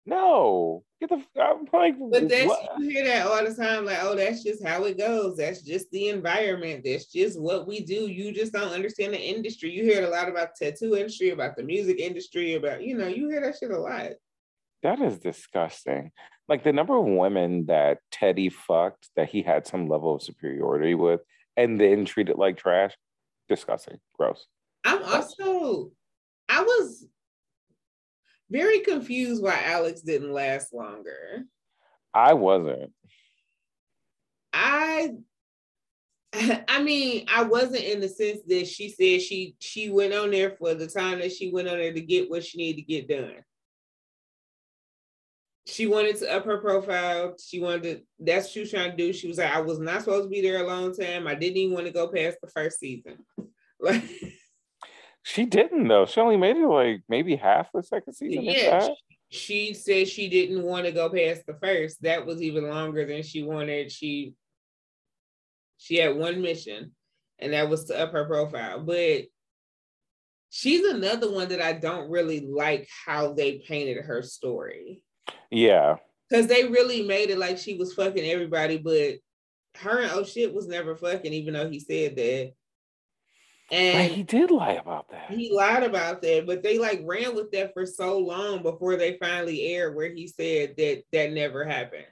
[0.06, 0.84] no.
[1.00, 2.80] Get the I'm like, but that's what?
[2.80, 3.86] you hear that all the time.
[3.86, 5.38] Like, oh, that's just how it goes.
[5.38, 6.84] That's just the environment.
[6.84, 8.08] That's just what we do.
[8.08, 9.70] You just don't understand the industry.
[9.70, 13.30] You hear a lot about tattoo industry, about the music industry, about you know, you
[13.30, 14.14] hear that shit a lot.
[14.84, 16.12] That is disgusting
[16.48, 20.96] like the number of women that Teddy fucked that he had some level of superiority
[20.96, 21.22] with
[21.56, 22.96] and then treated like trash,
[23.50, 24.46] disgusting, gross.
[24.86, 25.92] I'm also,
[26.48, 27.06] I was
[28.50, 31.44] very confused why Alex didn't last longer.
[32.14, 32.94] I wasn't.
[34.54, 35.12] I
[36.68, 40.52] I mean, I wasn't in the sense that she said she she went on there
[40.52, 43.10] for the time that she went on there to get what she needed to get
[43.10, 43.44] done
[45.68, 47.36] she wanted to up her profile.
[47.44, 49.12] She wanted to, that's what she was trying to do.
[49.12, 51.28] She was like, I was not supposed to be there a long time.
[51.28, 53.18] I didn't even want to go past the first season.
[53.80, 54.04] Like
[55.22, 56.08] she didn't though.
[56.08, 58.42] She only made it like maybe half the second season.
[58.42, 58.88] Yeah.
[59.30, 62.02] She, she said she didn't want to go past the first.
[62.02, 63.92] That was even longer than she wanted.
[63.92, 64.34] She
[65.78, 66.94] she had one mission,
[67.38, 68.80] and that was to up her profile.
[68.80, 69.26] But
[70.50, 75.04] she's another one that I don't really like how they painted her story.
[75.50, 75.96] Yeah.
[76.30, 79.16] Because they really made it like she was fucking everybody, but
[79.82, 82.54] her and oh shit was never fucking, even though he said that.
[83.70, 85.30] And he did lie about that.
[85.30, 89.18] He lied about that, but they like ran with that for so long before they
[89.18, 92.06] finally aired where he said that that never happened.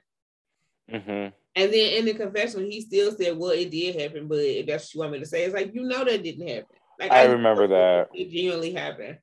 [0.92, 1.30] Mm-hmm.
[1.56, 4.84] And then in the confession, he still said, "Well, it did happen, but if that's
[4.84, 7.22] what you want me to say, it's like you know that didn't happen." Like I,
[7.22, 9.18] I remember that it genuinely happened,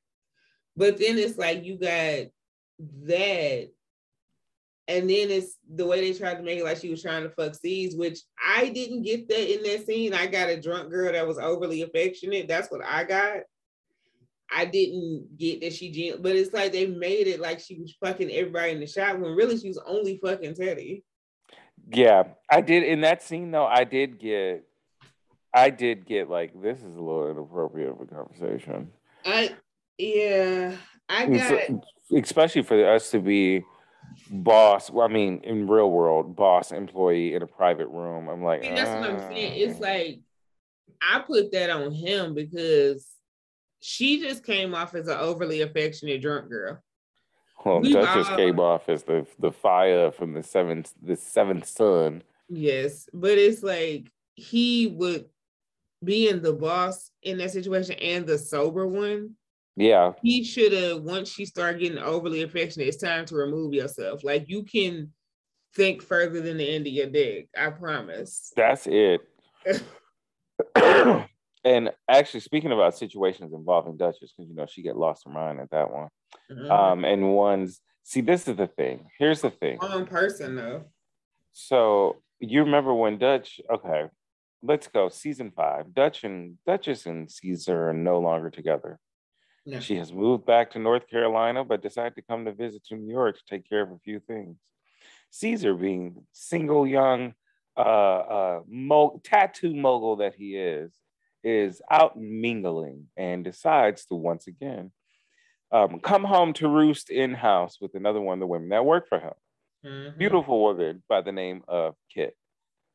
[0.76, 2.26] but then it's like you got
[3.06, 3.70] that
[4.86, 7.30] and then it's the way they tried to make it like she was trying to
[7.30, 10.12] fuck Cease, which I didn't get that in that scene.
[10.12, 12.48] I got a drunk girl that was overly affectionate.
[12.48, 13.38] That's what I got.
[14.54, 18.30] I didn't get that she, but it's like they made it like she was fucking
[18.30, 21.02] everybody in the shop when really she was only fucking Teddy.
[21.90, 23.66] Yeah, I did in that scene though.
[23.66, 24.64] I did get,
[25.54, 28.90] I did get like this is a little inappropriate of a conversation.
[29.24, 29.54] I
[29.96, 30.76] yeah,
[31.08, 31.76] I got uh,
[32.14, 33.64] especially for us to be
[34.30, 34.90] boss.
[34.90, 38.28] Well, I mean, in real world, boss employee in a private room.
[38.28, 39.60] I'm like, that's what I'm saying.
[39.60, 39.84] It's ah.
[39.84, 40.20] like
[41.02, 43.06] I put that on him because
[43.80, 46.82] she just came off as an overly affectionate drunk girl.
[47.64, 51.66] Well, we Duchess all, came off as the the fire from the seventh the seventh
[51.66, 52.22] son.
[52.48, 55.26] Yes, but it's like he would
[56.02, 59.34] being the boss in that situation and the sober one
[59.76, 60.12] yeah.
[60.22, 64.24] He should have, once you start getting overly affectionate, it's time to remove yourself.
[64.24, 65.12] Like you can
[65.74, 67.48] think further than the end of your dick.
[67.56, 68.52] I promise.
[68.56, 69.20] That's it.
[71.64, 75.60] and actually, speaking about situations involving Duchess, because you know she get lost her mind
[75.60, 76.08] at that one.
[76.50, 76.70] Mm-hmm.
[76.70, 79.08] Um, and one's see, this is the thing.
[79.18, 79.78] Here's the thing.
[79.78, 80.84] One person though.
[81.52, 83.60] So you remember when Dutch?
[83.72, 84.04] Okay,
[84.62, 85.08] let's go.
[85.08, 85.92] Season five.
[85.94, 88.98] Dutch and Duchess and Ceaser are no longer together.
[89.66, 89.80] No.
[89.80, 93.12] She has moved back to North Carolina, but decided to come to visit to New
[93.12, 94.58] York to take care of a few things.
[95.32, 97.34] Ceaser, being single young
[97.76, 100.92] uh, uh, mo- tattoo mogul that he is,
[101.42, 104.92] is out mingling and decides to once again
[105.74, 109.08] um, come home to roost in house with another one of the women that work
[109.08, 109.32] for him.
[109.84, 110.18] Mm-hmm.
[110.18, 112.36] Beautiful woman by the name of Kit,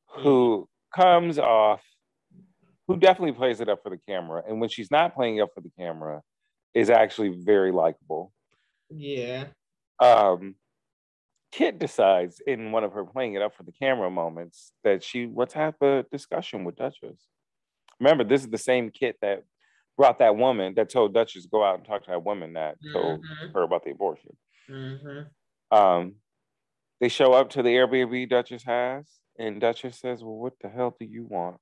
[0.08, 1.02] who mm-hmm.
[1.02, 1.84] comes off,
[2.88, 4.44] who definitely plays it up for the camera.
[4.48, 6.22] And when she's not playing up for the camera,
[6.74, 8.32] is actually very likable.
[8.90, 9.46] Yeah.
[10.00, 10.56] Um,
[11.52, 15.26] Kit decides in one of her playing it up for the camera moments that she
[15.26, 17.28] wants to have a discussion with Duchess.
[18.00, 19.44] Remember, this is the same Kit that
[19.98, 22.78] brought that woman that told Duchess to go out and talk to that woman that
[22.94, 23.54] told Mhm.
[23.54, 24.38] her about the abortion.
[24.70, 25.76] Mm-hmm.
[25.76, 26.16] Um,
[27.02, 30.96] they show up to the Airbnb Duchess has, and Duchess says, Well, what the hell
[30.98, 31.60] do you want?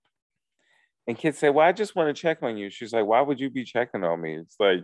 [1.08, 2.70] And Kit said, Well, I just want to check on you.
[2.70, 4.36] She's like, Why would you be checking on me?
[4.38, 4.84] It's like,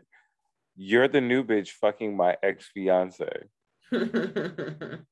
[0.76, 3.30] You're the new bitch fucking my ex fiance.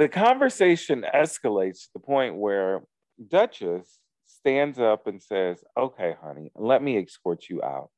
[0.00, 2.80] The conversation escalates to the point where
[3.28, 7.90] Dutchess stands up and says, Okay, honey, let me escort you out.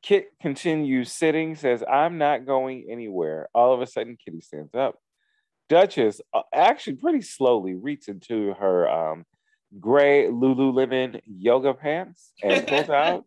[0.00, 3.48] Kit continues sitting, says, I'm not going anywhere.
[3.52, 4.94] All of a sudden, Kitty stands up.
[5.68, 9.24] Dutchess uh, actually pretty slowly reaches into her um,
[9.80, 13.24] gray Lululemon yoga pants and pulls out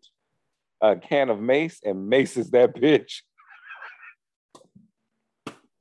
[0.80, 3.22] a can of mace and maces that bitch.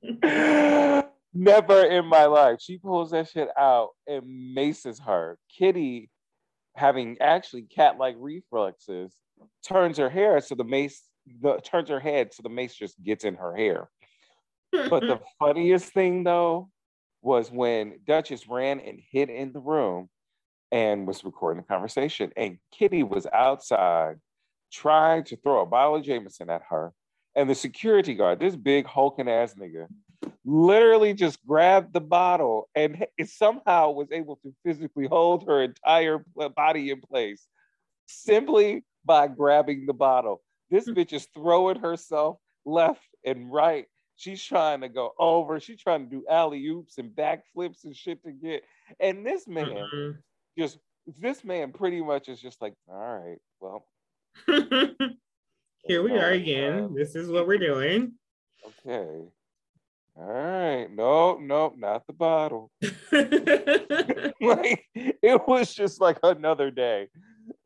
[1.33, 2.59] Never in my life.
[2.61, 5.37] She pulls that shit out and maces her.
[5.55, 6.09] Kitty,
[6.75, 9.13] having actually cat-like reflexes,
[9.63, 11.03] turns her hair so the mace
[11.41, 13.89] the, turns her head so the mace just gets in her hair.
[14.71, 16.69] But the funniest thing though
[17.21, 20.09] was when Dutchess ran and hid in the room
[20.71, 24.17] and was recording the conversation, and Kitty was outside
[24.71, 26.93] trying to throw a bottle of Jameson at her,
[27.35, 29.87] and the security guard, this big hulking ass nigga,
[30.43, 36.23] literally just grabbed the bottle and somehow was able to physically hold her entire
[36.55, 37.47] body in place
[38.07, 40.41] simply by grabbing the bottle.
[40.69, 43.85] This bitch is throwing herself left and right.
[44.15, 45.59] She's trying to go over.
[45.59, 48.63] She's trying to do alley oops and backflips and shit to get.
[48.99, 50.17] And this man Mhm.
[50.57, 50.79] just,
[51.19, 53.85] this man pretty much is just like, all right, well,
[55.87, 56.93] Here we are again.
[56.93, 58.13] This is what we're doing.
[58.85, 59.27] okay.
[60.19, 60.87] All right.
[60.91, 62.71] No, no, not the bottle.
[64.41, 67.07] like it was just like another day.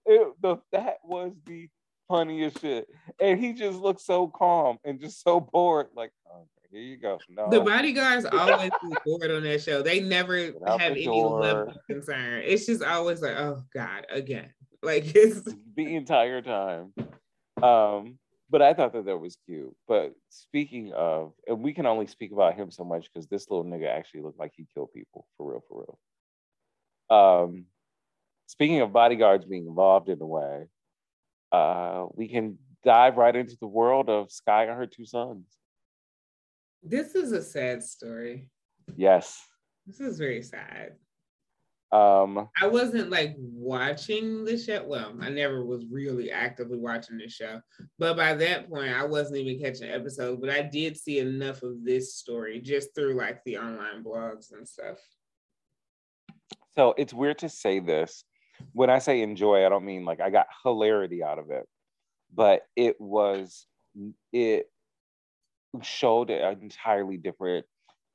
[0.05, 1.69] It, the, that was the
[2.09, 2.88] funniest shit.
[3.22, 5.88] And he just looked so calm and just so bored.
[5.95, 7.19] Like, okay, here you go.
[7.30, 7.49] No.
[7.49, 9.82] the bodyguards always be bored on that show.
[9.82, 12.43] They never have the any level of concern.
[12.45, 14.53] It's just always like, oh God, again.
[14.84, 15.41] Like it's
[15.75, 16.93] the entire time.
[17.61, 18.17] Um,
[18.49, 19.75] but I thought that that was cute.
[19.88, 23.63] But speaking of, and we can only speak about him so much because this little
[23.63, 25.86] nigga actually looked like he killed people for real, for
[27.09, 27.45] real.
[27.45, 27.65] Um,
[28.47, 30.65] speaking of bodyguards being involved in a way,
[31.51, 35.45] uh, we can dive right into the world of Sky and her two sons.
[36.84, 38.49] this is a sad story.
[38.95, 39.39] Yes.
[39.86, 40.93] This is very sad.
[41.91, 44.83] Um, I wasn't like watching the show.
[44.87, 47.59] Well, I never was really actively watching the show,
[47.99, 50.39] but by that point, I wasn't even catching episodes.
[50.39, 54.65] But I did see enough of this story just through like the online blogs and
[54.65, 54.97] stuff.
[56.75, 58.23] so it's weird to say this.
[58.71, 61.67] When I say enjoy, I don't mean like I got hilarity out of it,
[62.33, 63.65] but it was
[64.31, 64.69] it
[65.81, 67.65] showed an entirely different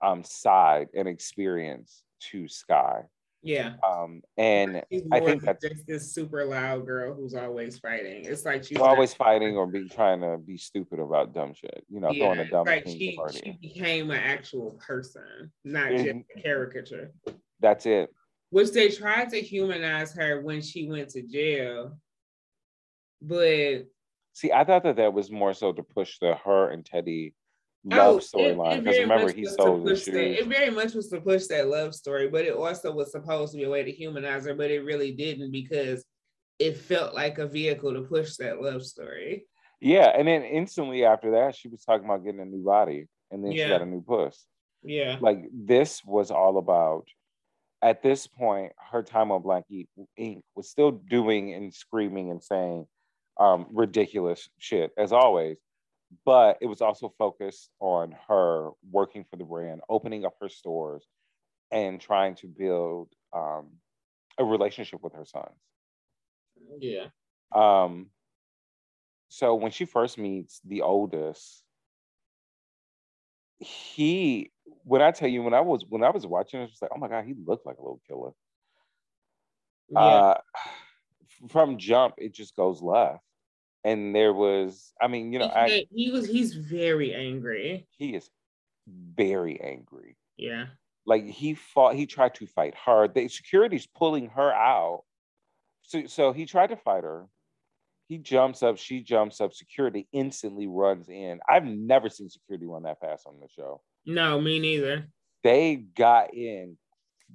[0.02, 3.02] um side and experience to Sky.
[3.46, 4.82] Yeah, Um and
[5.12, 8.24] I think that's just this super loud girl who's always fighting.
[8.24, 12.00] It's like she's always fighting or be trying to be stupid about dumb shit, you
[12.00, 13.40] know, throwing a dumb like she, party.
[13.44, 17.12] she became an actual person, not just a caricature.
[17.60, 18.10] That's it.
[18.50, 21.96] which they tried to humanize her when she went to jail.
[23.22, 23.86] But
[24.32, 27.32] See, I thought that that was more so to push the her and Teddy
[27.86, 30.38] love it- storyline because remember he sold the push that- shoes.
[30.40, 33.58] It very much was to push that love story, but it also was supposed to
[33.58, 36.04] be a way to humanize her, but it really didn't because
[36.58, 39.46] it felt like a vehicle to push that love story.
[39.80, 43.44] Yeah, and then instantly after that, she was talking about getting a new body, and
[43.44, 44.46] then she got a new puss.
[44.82, 45.18] Yeah.
[45.20, 47.06] Like this was all about.
[47.82, 52.42] At this point, her time on Black Ink Ink was still doing and screaming and
[52.42, 52.86] saying
[53.38, 55.58] um, ridiculous shit as always,
[56.24, 61.04] but it was also focused on her working for the brand, opening up her stores,
[61.70, 63.70] and trying to build um,
[64.38, 65.46] a relationship with her sons.
[66.80, 67.06] Yeah.
[67.54, 68.10] Um,
[69.28, 71.62] so when she first meets the oldest,
[73.58, 74.50] he
[74.84, 76.90] when I tell you when I was when I was watching it, I was like,
[76.94, 78.30] oh my god, he looked like a little killer.
[79.88, 79.98] Yeah.
[79.98, 80.38] Uh,
[81.48, 83.22] from jump, it just goes left,
[83.86, 87.86] and there was, I mean, you know, I he, he was he's very angry.
[87.96, 88.28] he is
[88.88, 90.16] very angry.
[90.36, 90.66] Yeah.
[91.06, 93.06] Like he fought, he tried to fight her.
[93.06, 95.04] The security's pulling her out.
[95.82, 97.28] So, so he tried to fight her.
[98.08, 101.38] He jumps up, she jumps up, security instantly runs in.
[101.48, 103.82] I've never seen security run that fast on the show.
[104.04, 105.06] No, me neither.
[105.44, 106.76] They got in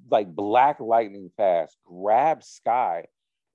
[0.09, 3.05] like black lightning fast, grabbed Sky,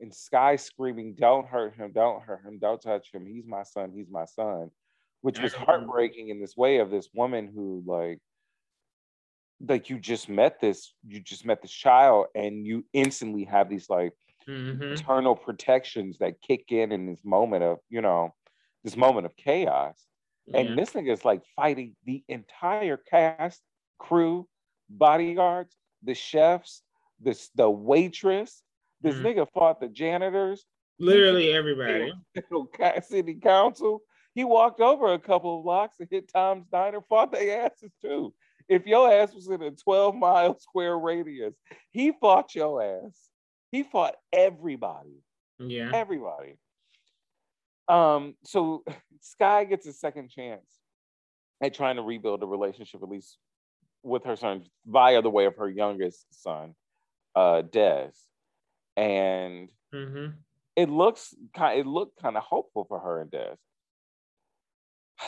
[0.00, 3.26] and Sky screaming, Don't hurt him, don't hurt him, don't touch him.
[3.26, 4.70] He's my son, he's my son.
[5.22, 8.20] Which was heartbreaking in this way of this woman who like
[9.66, 13.88] like you just met this, you just met this child, and you instantly have these
[13.88, 14.12] like
[14.48, 14.82] mm-hmm.
[14.82, 18.34] eternal protections that kick in in this moment of, you know,
[18.84, 20.04] this moment of chaos.
[20.46, 20.60] Yeah.
[20.60, 23.60] And this thing is like fighting the entire cast,
[23.98, 24.46] crew,
[24.88, 26.82] bodyguards, the chefs,
[27.20, 28.62] this the waitress.
[29.02, 29.26] This mm-hmm.
[29.26, 30.64] nigga fought the janitors.
[30.98, 32.12] Literally everybody.
[33.02, 34.02] City council.
[34.34, 38.34] He walked over a couple of blocks and hit Tom's Diner, fought their asses too.
[38.68, 41.54] If your ass was in a 12 mile square radius,
[41.90, 43.28] he fought your ass.
[43.72, 45.22] He fought everybody.
[45.58, 45.90] Yeah.
[45.92, 46.58] Everybody.
[47.88, 48.84] Um, so
[49.20, 50.66] Sky gets a second chance
[51.62, 53.38] at trying to rebuild a relationship, at least
[54.02, 56.74] with her son, via the way of her youngest son,
[57.34, 58.10] uh, Des.
[58.96, 60.32] And mm-hmm.
[60.74, 63.56] it looks kind it looked kind of hopeful for her and Des.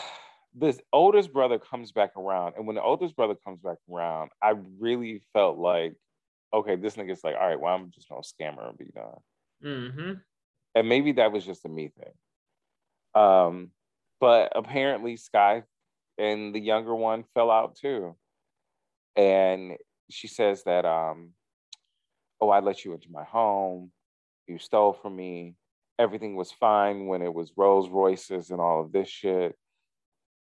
[0.54, 4.54] This oldest brother comes back around, and when the oldest brother comes back around, I
[4.80, 5.94] really felt like
[6.52, 9.20] okay, this nigga's like, all right, well, I'm just gonna scam her and be done.
[9.64, 10.12] Mm-hmm.
[10.74, 13.22] And maybe that was just a me thing.
[13.22, 13.70] Um,
[14.20, 15.62] but apparently Sky
[16.18, 18.16] and the younger one fell out too.
[19.16, 19.76] And
[20.10, 21.30] she says that, um,
[22.40, 23.90] oh, I let you into my home.
[24.46, 25.56] You stole from me.
[25.98, 29.56] Everything was fine when it was Rolls Royces and all of this shit.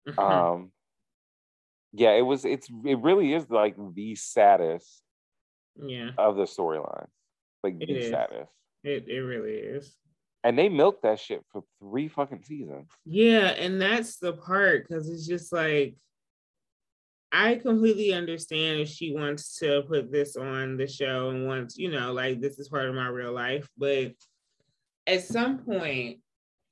[0.09, 0.19] Mm-hmm.
[0.19, 0.73] Um,
[1.93, 2.45] yeah, it was.
[2.45, 2.69] It's.
[2.85, 5.03] It really is like the saddest
[5.83, 7.07] yeah of the storyline.
[7.63, 8.11] Like it the is.
[8.11, 8.51] saddest.
[8.85, 9.97] It it really is.
[10.45, 12.89] And they milked that shit for three fucking seasons.
[13.05, 15.97] Yeah, and that's the part because it's just like
[17.33, 21.91] I completely understand if she wants to put this on the show and wants, you
[21.91, 23.69] know, like this is part of my real life.
[23.77, 24.13] But
[25.07, 26.21] at some point,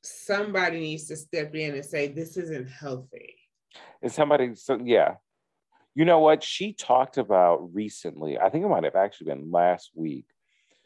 [0.02, 3.36] somebody needs to step in and say, this isn't healthy.
[4.02, 5.14] And somebody, so yeah,
[5.94, 6.42] you know what?
[6.42, 10.26] She talked about recently, I think it might have actually been last week,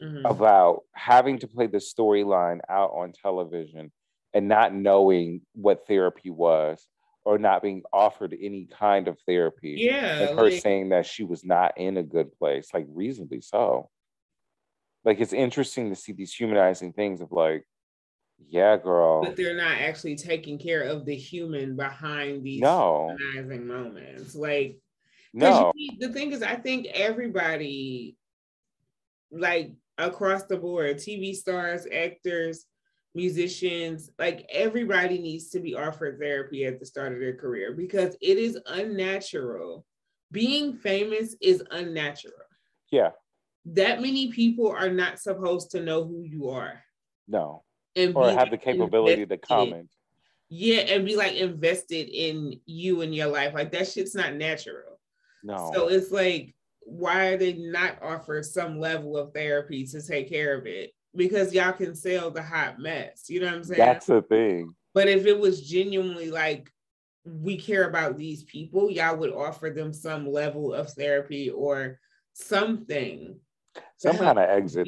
[0.01, 0.25] mm-hmm.
[0.25, 3.91] about having to play the storyline out on television
[4.33, 6.85] and not knowing what therapy was
[7.29, 9.75] or not being offered any kind of therapy.
[9.77, 10.33] Yeah.
[10.33, 13.91] Her like, saying that she was not in a good place, like reasonably so.
[15.05, 17.65] Like it's interesting to see these humanizing things of like,
[18.47, 19.23] yeah, girl.
[19.23, 23.15] But they're not actually taking care of the human behind these no.
[23.19, 24.33] humanizing moments.
[24.33, 24.79] Like
[25.31, 25.71] no.
[25.75, 28.17] You, the thing is, I think everybody,
[29.31, 32.65] like across the board, TV stars, actors,
[33.19, 38.15] musicians, like everybody needs to be offered therapy at the start of their career because
[38.21, 39.85] it is unnatural.
[40.31, 42.33] Being famous is unnatural.
[42.91, 43.11] Yeah.
[43.65, 46.81] That many people are not supposed to know who you are.
[47.27, 47.63] No.
[47.95, 49.41] And or have the capability invested.
[49.41, 49.89] to comment.
[50.47, 53.53] Yeah, and be like invested in you and your life.
[53.53, 54.99] Like that shit's not natural.
[55.43, 55.71] No.
[55.73, 60.57] So it's like, why are they not offer some level of therapy to take care
[60.57, 60.91] of it?
[61.19, 63.25] Because y'all can sell the hot mess.
[63.27, 63.77] You know what I'm saying?
[63.77, 64.73] That's the thing.
[64.93, 66.71] But if it was genuinely like
[67.25, 71.99] we care about these people, y'all would offer them some level of therapy or
[72.33, 73.37] something.
[73.97, 74.87] Some kind of exit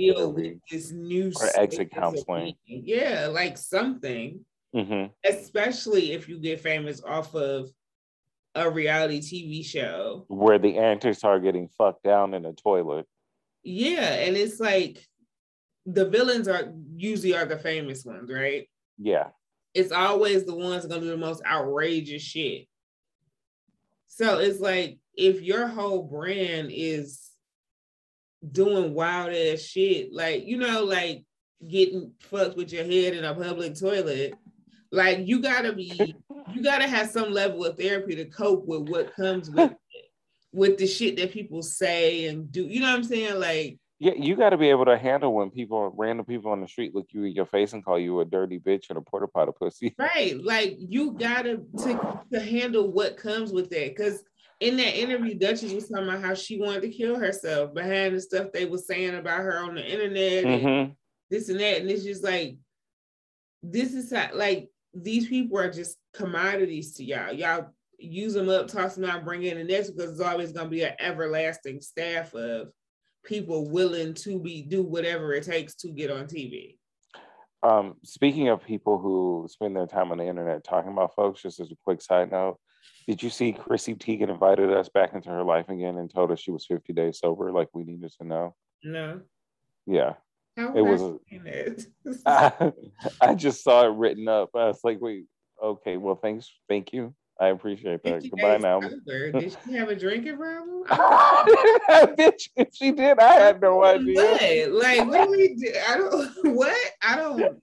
[0.71, 2.55] this new or exit counseling.
[2.65, 4.45] Yeah, like something.
[4.73, 5.07] Mm-hmm.
[5.25, 7.69] Especially if you get famous off of
[8.55, 13.05] a reality TV show where the antics are getting fucked down in a toilet.
[13.63, 15.05] Yeah, and it's like
[15.85, 18.67] the villains are usually are the famous ones, right?
[18.97, 19.27] Yeah.
[19.73, 22.67] It's always the ones gonna do the most outrageous shit.
[24.07, 27.29] So it's like if your whole brand is
[28.49, 31.23] doing wild ass shit, like you know, like
[31.67, 34.33] getting fucked with your head in a public toilet,
[34.91, 36.15] like you gotta be
[36.53, 40.11] you gotta have some level of therapy to cope with what comes with it,
[40.51, 42.65] with the shit that people say and do.
[42.65, 43.39] You know what I'm saying?
[43.39, 46.67] Like yeah, you got to be able to handle when people, random people on the
[46.67, 49.27] street, look you in your face and call you a dirty bitch and a porta
[49.27, 49.93] potty pussy.
[49.99, 53.95] Right, like you gotta to, to handle what comes with that.
[53.95, 54.23] Because
[54.59, 58.21] in that interview, Dutchess was talking about how she wanted to kill herself behind the
[58.21, 60.67] stuff they were saying about her on the internet, mm-hmm.
[60.67, 60.95] and
[61.29, 62.57] this and that, and it's just like
[63.61, 67.31] this is how, like these people are just commodities to y'all.
[67.31, 67.67] Y'all
[67.99, 70.71] use them up, toss them out, bring in the next because it's always going to
[70.71, 72.69] be an everlasting staff of
[73.23, 76.77] people willing to be do whatever it takes to get on TV.
[77.64, 81.60] Um, speaking of people who spend their time on the internet talking about folks, just
[81.60, 82.57] as a quick side note,
[83.07, 86.39] did you see Chrissy Teigen invited us back into her life again and told us
[86.39, 88.56] she was 50 days sober, like we needed to know?
[88.84, 89.22] No.
[89.85, 90.14] Yeah.
[90.57, 91.85] How It was- it.
[92.26, 92.73] I,
[93.22, 94.49] I just saw it written up.
[94.56, 95.26] I was like, wait,
[95.64, 96.52] okay, well, thanks.
[96.68, 97.14] Thank you.
[97.41, 98.22] I appreciate that.
[98.22, 98.80] Goodbye now.
[99.07, 100.84] Did she have a drinking problem?
[100.88, 104.13] I Bitch, if she did, I had no idea.
[104.13, 104.84] What?
[104.84, 105.73] Like, what do we do?
[105.89, 106.77] I don't, what?
[107.01, 107.59] I don't.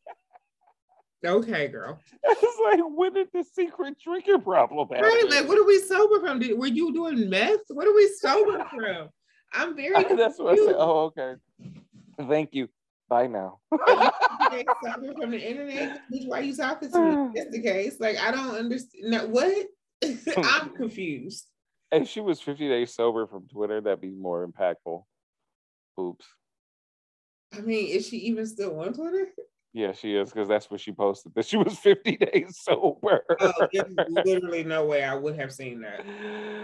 [1.24, 2.00] Okay, girl.
[2.24, 5.04] It's like, when did the secret drinking problem happen?
[5.04, 6.40] Right, like, what are we sober from?
[6.40, 7.60] Did, were you doing meth?
[7.68, 9.10] What are we sober from?
[9.52, 10.74] I'm very That's what I said.
[10.76, 11.34] Oh, okay.
[12.28, 12.68] Thank you.
[13.08, 13.60] Bye now.
[14.50, 16.00] Sober from the internet.
[16.26, 17.30] Why you talking to me?
[17.34, 18.00] That's the case.
[18.00, 19.10] Like, I don't understand.
[19.10, 19.66] No, what?
[20.36, 21.46] I'm confused.
[21.90, 25.02] if she was 50 days sober from Twitter, that'd be more impactful.
[26.00, 26.26] Oops.
[27.56, 29.28] I mean, is she even still on Twitter?
[29.72, 33.22] Yeah, she is because that's what she posted that she was 50 days sober.
[33.40, 36.04] Oh, there's literally no way I would have seen that.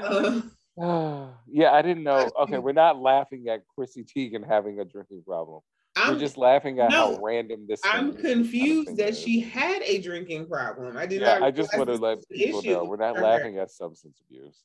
[0.02, 2.30] Uh, yeah, I didn't know.
[2.42, 5.60] Okay, we're not laughing at Chrissy Teigen having a drinking problem.
[5.96, 7.80] I'm we're just laughing at no, how random this.
[7.84, 8.24] I'm thing is.
[8.24, 10.96] I don't confused that she had a drinking problem.
[10.96, 11.42] I did Yeah, not.
[11.44, 13.22] I just want to let this was an people know we're not her.
[13.22, 14.64] laughing at substance abuse.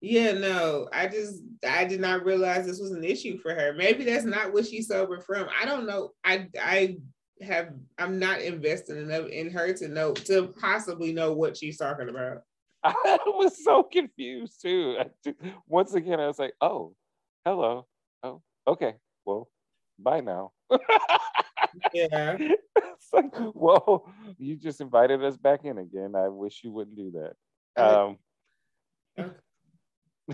[0.00, 3.74] Yeah, no, I just I did not realize this was an issue for her.
[3.76, 5.48] Maybe that's not what she's sober from.
[5.60, 6.12] I don't know.
[6.24, 6.96] I I
[7.42, 12.08] have I'm not invested enough in her to know to possibly know what she's talking
[12.08, 12.38] about.
[12.84, 14.96] I was so confused too.
[15.66, 16.94] Once again, I was like, "Oh,
[17.44, 17.86] hello.
[18.22, 18.94] Oh, okay.
[20.02, 20.52] Bye now."
[21.92, 22.36] Yeah.
[22.38, 24.04] it's like, whoa,
[24.38, 26.14] you just invited us back in again.
[26.14, 27.34] I wish you wouldn't do that.
[27.82, 28.18] Um,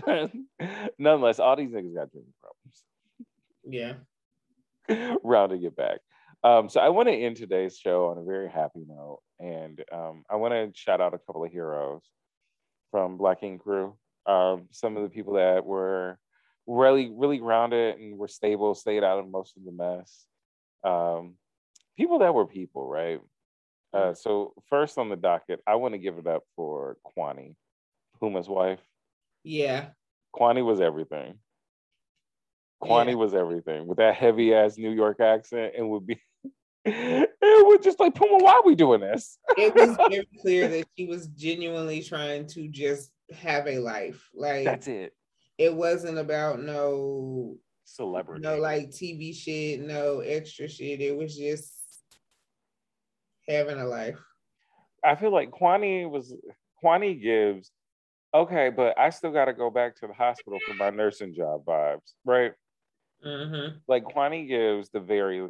[0.99, 2.83] nonetheless, all these niggas got drinking problems.
[4.89, 5.17] Yeah.
[5.23, 5.99] Rounding it back.
[6.43, 10.23] Um, so I want to end today's show on a very happy note, and um,
[10.29, 12.03] I want to shout out a couple of heroes
[12.91, 13.95] from Black Ink Crew.
[14.27, 16.19] Um, some of the people that were
[16.67, 20.25] really, really grounded and were stable, stayed out of most of the mess.
[20.83, 21.35] Um,
[21.97, 23.19] people that were people, right?
[23.93, 27.55] Uh, so first on the docket, I want to give it up for Kwani,
[28.19, 28.81] Puma's wife.
[29.43, 29.87] Yeah.
[30.35, 31.39] Kwani was everything.
[32.83, 33.15] Kwani Yeah.
[33.15, 36.19] was everything with that heavy ass New York accent and would be
[36.85, 39.39] it would just like Puma, why are we doing this?
[39.57, 44.29] It was very clear that she was genuinely trying to just have a life.
[44.35, 45.13] Like That's it.
[45.57, 48.41] It wasn't about no Celebrity.
[48.41, 51.01] no like TV shit, no extra shit.
[51.01, 51.73] It was just
[53.47, 54.19] having a life.
[55.03, 56.35] I feel like Kwani was
[56.83, 57.71] Kwani gives
[58.33, 62.13] okay, but I still gotta go back to the hospital for my nursing job vibes,
[62.25, 62.51] right?
[63.25, 63.77] Mm-hmm.
[63.87, 65.47] Like Kwani gives the very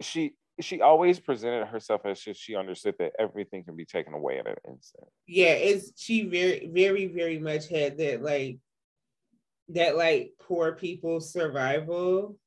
[0.00, 4.38] she she always presented herself as if she understood that everything can be taken away
[4.38, 5.04] at an instant.
[5.26, 8.58] Yeah, it's she very, very, very much had that like
[9.68, 12.38] that like poor people survival.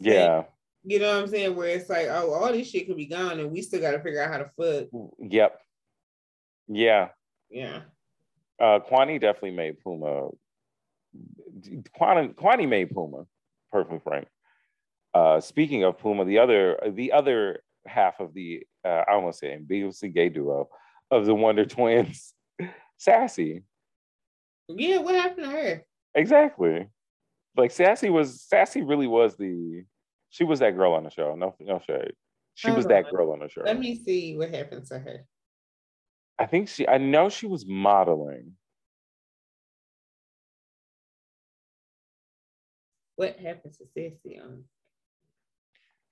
[0.00, 0.44] Yeah.
[0.82, 1.56] You know what I'm saying?
[1.56, 4.22] Where it's like, oh, all this shit could be gone and we still gotta figure
[4.22, 4.88] out how to fuck.
[5.18, 5.60] Yep.
[6.68, 7.08] Yeah.
[7.48, 7.80] Yeah.
[8.60, 10.28] Uh Kwani definitely made Puma.
[11.98, 13.24] Kwani, Kwani made Puma,
[13.72, 14.26] perfectly frank.
[15.14, 19.52] Uh speaking of Puma, the other the other half of the uh, I almost say
[19.52, 20.68] ambiguously gay duo
[21.10, 22.34] of the Wonder Twins,
[22.96, 23.62] Sassy.
[24.68, 25.84] Yeah, what happened to her?
[26.14, 26.88] Exactly.
[27.56, 29.84] Like Sassy was Sassy really was the
[30.30, 31.34] she was that girl on the show.
[31.34, 32.14] No no shade.
[32.54, 33.62] She was Hold that girl on the show.
[33.64, 35.26] Let me see what happened to her.
[36.38, 38.52] I think she I know she was modeling.
[43.16, 44.64] What happened to Sassy on?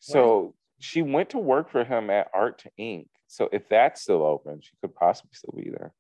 [0.03, 3.07] So she went to work for him at Art to Inc.
[3.29, 5.95] So if that's still open, she could possibly still be there.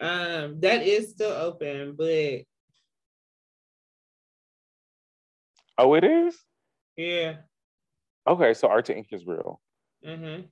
[0.00, 2.40] Um, that is still open, but
[5.76, 6.36] Oh, it is?
[6.96, 7.36] yeah.
[8.26, 9.12] Okay, so Art to Inc.
[9.12, 9.60] is real.
[10.06, 10.46] Mm-hmm.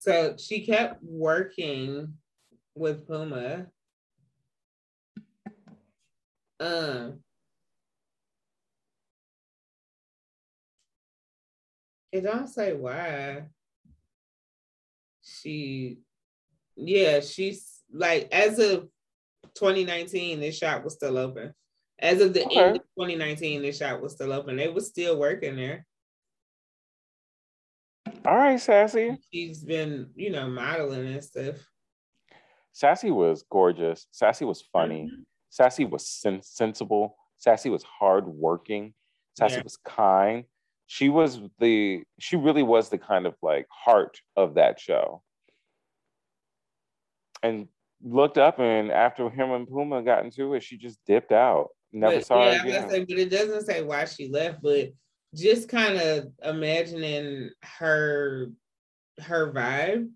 [0.00, 2.14] So she kept working
[2.74, 3.66] with Puma.
[6.60, 7.20] Um,
[12.12, 13.44] it don't say why.
[15.22, 15.98] She,
[16.76, 18.88] yeah, she's like as of
[19.54, 21.54] 2019, this shop was still open.
[21.98, 22.60] As of the Okay.
[22.60, 24.56] end of 2019, this shop was still open.
[24.56, 25.84] They was still working there.
[28.24, 29.16] All right, Sassy.
[29.32, 31.56] She's been, you know, modeling and stuff.
[32.72, 34.06] Sassy was gorgeous.
[34.12, 35.10] Sassy was funny.
[35.12, 35.24] Mhm.
[35.50, 37.16] Sassy was sen- sensible.
[37.36, 38.94] Sassy was hardworking.
[39.36, 39.62] Sassy Yeah.
[39.62, 40.44] was kind.
[40.88, 45.22] She was the she really was the kind of like heart of that show.
[47.42, 47.68] And
[48.02, 51.68] looked up and after him and Puma got into it, she just dipped out.
[51.92, 52.90] Never but, saw yeah, her again.
[52.90, 54.88] Say, but it doesn't say why she left, but
[55.34, 58.48] just kind of imagining her
[59.20, 60.08] her vibe,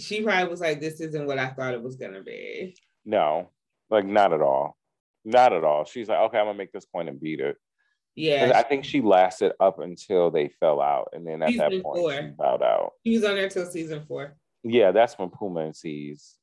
[0.00, 2.76] she probably was like, This isn't what I thought it was gonna be.
[3.04, 3.50] No,
[3.88, 4.76] like not at all.
[5.24, 5.84] Not at all.
[5.84, 7.56] She's like, okay, I'm gonna make this point and beat it.
[8.14, 8.52] Yeah.
[8.54, 11.08] I think she lasted up until they fell out.
[11.12, 12.12] And then at that point, four.
[12.12, 12.92] she bowed out.
[13.06, 14.34] She was on there until season four.
[14.64, 16.36] Yeah, that's when Puma and Cease,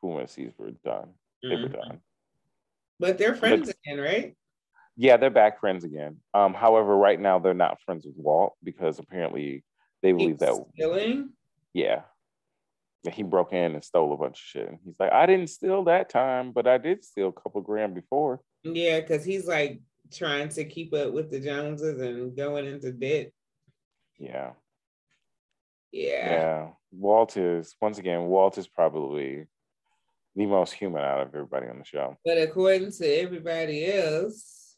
[0.00, 1.08] Puma and Cease were done.
[1.44, 1.48] Mm-hmm.
[1.48, 1.72] They were mm-hmm.
[1.72, 2.00] done.
[3.00, 4.36] But they're friends but, again, right?
[4.96, 6.16] Yeah, they're back friends again.
[6.34, 9.64] Um, however, right now they're not friends with Walt because apparently
[10.02, 11.30] they believe that stealing.
[11.72, 12.02] Yeah,
[13.12, 14.68] he broke in and stole a bunch of shit.
[14.68, 17.94] And he's like, I didn't steal that time, but I did steal a couple grand
[17.94, 18.40] before.
[18.64, 19.80] Yeah, because he's like
[20.12, 23.32] trying to keep up with the Joneses and going into debt.
[24.18, 24.52] Yeah.
[25.92, 26.30] Yeah.
[26.30, 26.68] Yeah.
[26.92, 29.46] Walt is once again, Walt is probably
[30.34, 32.16] the most human out of everybody on the show.
[32.24, 34.76] But according to everybody else,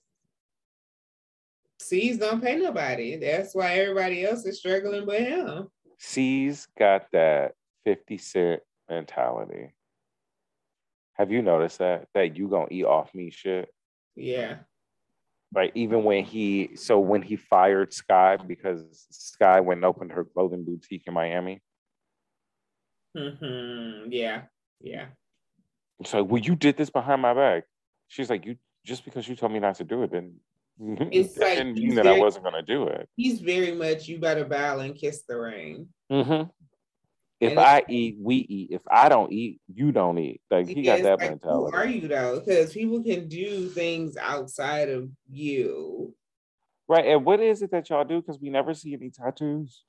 [1.78, 3.16] Cease don't pay nobody.
[3.16, 5.68] That's why everybody else is struggling but him.
[5.98, 7.52] Cease got that
[7.84, 9.72] 50 cent mentality.
[11.14, 12.08] Have you noticed that?
[12.14, 13.68] That you gonna eat off me shit?
[14.16, 14.56] Yeah.
[15.52, 20.24] Like even when he so when he fired Sky because Sky went and opened her
[20.24, 21.60] clothing boutique in Miami.
[23.16, 24.12] Mm-hmm.
[24.12, 24.42] Yeah.
[24.80, 25.06] Yeah.
[26.04, 27.64] So well, you did this behind my back.
[28.08, 30.36] She's like, you just because you told me not to do it, then
[30.80, 33.08] it's that like didn't mean that very, I wasn't gonna do it.
[33.16, 35.88] He's very much you better bow and kiss the ring.
[36.10, 36.48] Mm-hmm.
[37.40, 38.68] If I eat, we eat.
[38.70, 40.42] If I don't eat, you don't eat.
[40.50, 41.74] Like he got that like, mentality.
[41.74, 42.40] Who are you though?
[42.40, 46.14] Because people can do things outside of you.
[46.86, 47.06] Right.
[47.06, 48.20] And what is it that y'all do?
[48.20, 49.84] Because we never see any tattoos.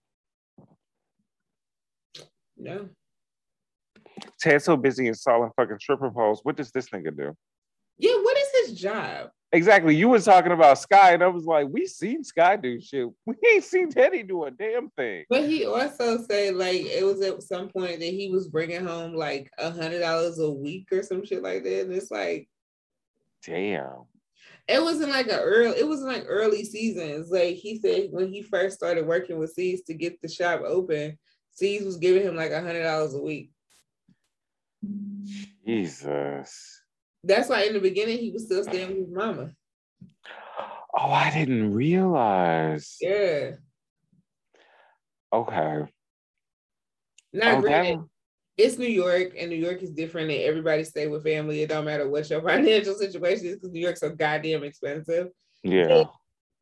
[2.58, 2.90] No.
[4.40, 6.42] Ted's so busy installing fucking stripper poles.
[6.44, 7.36] What does this nigga do?
[7.98, 9.30] Yeah, what is his job?
[9.54, 9.96] Exactly.
[9.96, 13.08] You was talking about Sky, and I was like, we seen Sky do shit.
[13.26, 15.26] We ain't seen Teddy do a damn thing.
[15.30, 19.14] But he also said like it was at some point that he was bringing home
[19.14, 22.48] like a hundred dollars a week or some shit like that, and it's like,
[23.46, 24.06] damn.
[24.68, 25.78] It wasn't like a early.
[25.78, 27.30] It wasn't like early seasons.
[27.30, 31.18] Like he said when he first started working with Cease to get the shop open,
[31.52, 33.52] Cease was giving him like a hundred dollars a week.
[35.66, 36.81] Jesus.
[37.24, 39.52] That's why in the beginning he was still staying with his mama.
[40.94, 42.98] Oh, I didn't realize.
[43.00, 43.52] Yeah.
[45.32, 45.86] Okay.
[47.34, 48.06] Not oh, granted, that...
[48.58, 51.62] it's New York, and New York is different, and everybody stay with family.
[51.62, 55.30] It don't matter what your financial situation is, because New York's so goddamn expensive.
[55.64, 56.06] Yeah.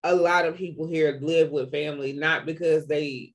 [0.04, 3.34] a lot of people here live with family, not because they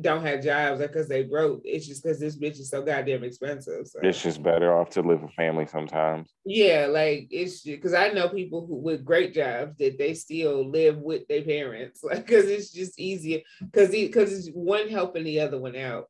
[0.00, 1.62] don't have jobs because they broke.
[1.64, 3.86] It's just because this bitch is so goddamn expensive.
[3.86, 4.00] So.
[4.02, 6.30] It's just better off to live with family sometimes.
[6.44, 10.98] Yeah, like it's because I know people who with great jobs that they still live
[10.98, 15.58] with their parents, like because it's just easier because because it's one helping the other
[15.58, 16.06] one out.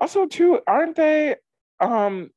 [0.00, 1.36] Also, too, aren't they?
[1.78, 2.30] Um,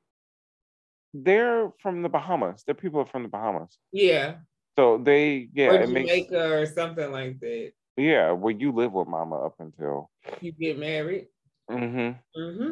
[1.14, 2.64] they're from the Bahamas.
[2.66, 3.78] They're people from the Bahamas.
[3.94, 4.36] Yeah.
[4.78, 7.72] So they yeah, or Jamaica makes, or something like that.
[7.96, 10.10] Yeah, well, you live with mama up until
[10.42, 11.28] you get married.
[11.70, 12.40] Mm-hmm.
[12.42, 12.72] Mm-hmm.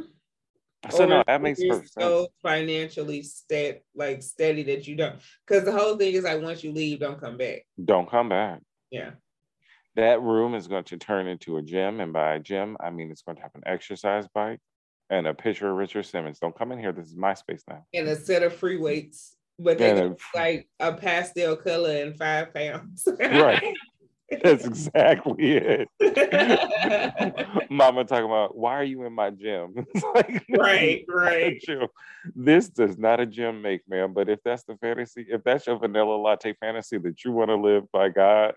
[0.89, 2.30] So or no, that makes perfect so sense.
[2.41, 6.72] financially steady, like steady that you don't, because the whole thing is like once you
[6.72, 7.68] leave, don't come back.
[7.84, 8.61] Don't come back.
[8.89, 9.11] Yeah.
[9.95, 13.22] That room is going to turn into a gym, and by gym, I mean it's
[13.22, 14.60] going to have an exercise bike
[15.11, 16.39] and a picture of Richard Simmons.
[16.39, 16.93] Don't come in here.
[16.93, 17.85] This is my space now.
[17.93, 23.07] And a set of free weights, but they like a pastel color and five pounds.
[23.19, 23.61] right.
[24.44, 25.90] That's exactly it.
[27.70, 29.86] Mama talking about why are you in my gym?
[30.16, 31.62] like, right, right.
[32.36, 34.14] This does not a gym make, man.
[34.14, 37.56] But if that's the fantasy, if that's your vanilla latte fantasy that you want to
[37.56, 38.53] live by God,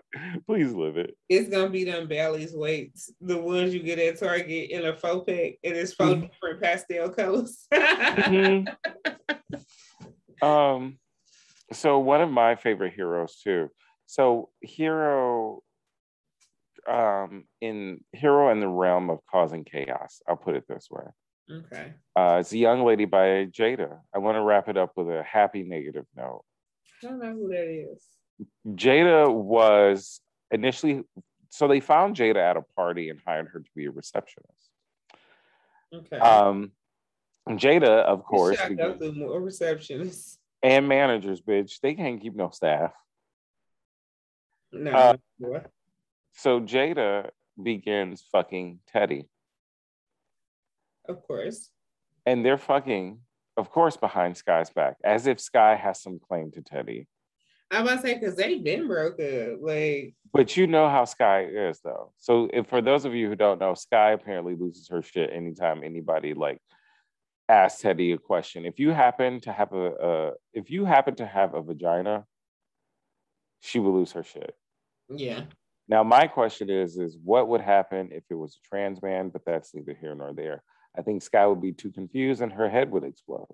[0.47, 1.15] please live it.
[1.29, 5.25] It's gonna be them Bally's weights, the ones you get at Target in a faux
[5.25, 6.21] pack, and it's 4 mm-hmm.
[6.21, 7.67] different pastel colors.
[7.73, 8.67] mm-hmm.
[10.45, 10.97] Um,
[11.71, 13.69] so one of my favorite heroes too.
[14.05, 15.61] So hero
[16.87, 20.21] um, in Hero in the Realm of Causing Chaos.
[20.27, 21.03] I'll put it this way.
[21.51, 21.93] Okay.
[22.15, 23.99] Uh, it's a young lady by Jada.
[24.13, 26.43] I want to wrap it up with a happy negative note.
[27.03, 28.03] I don't know who that is.
[28.67, 30.21] Jada was
[30.51, 31.03] initially,
[31.49, 34.69] so they found Jada at a party and hired her to be a receptionist.
[35.93, 36.17] Okay.
[36.17, 36.71] Um,
[37.47, 41.79] Jada, of course, more receptionists and managers, bitch.
[41.79, 42.91] They can't keep no staff.
[44.75, 44.91] No.
[44.91, 45.59] Uh,
[46.33, 47.29] So Jada
[47.61, 49.27] begins fucking Teddy.
[51.07, 51.69] Of course.
[52.25, 53.19] And they're fucking,
[53.57, 57.07] of course, behind Sky's back, as if Sky has some claim to Teddy.
[57.71, 59.59] About to say because they've been broke up.
[59.61, 62.13] Like, but you know how Sky is though.
[62.17, 65.83] So if for those of you who don't know, Sky apparently loses her shit anytime
[65.83, 66.59] anybody like
[67.49, 68.65] asks Teddy a question.
[68.65, 72.25] If you happen to have a, a if you happen to have a vagina,
[73.61, 74.55] she will lose her shit.
[75.09, 75.41] Yeah.
[75.87, 79.29] Now my question is, is what would happen if it was a trans man?
[79.29, 80.63] But that's neither here nor there.
[80.97, 83.47] I think Sky would be too confused and her head would explode.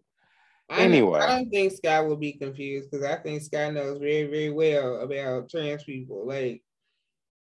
[0.69, 4.23] I anyway, I don't think Sky will be confused because I think Sky knows very,
[4.23, 6.26] very well about trans people.
[6.26, 6.64] Like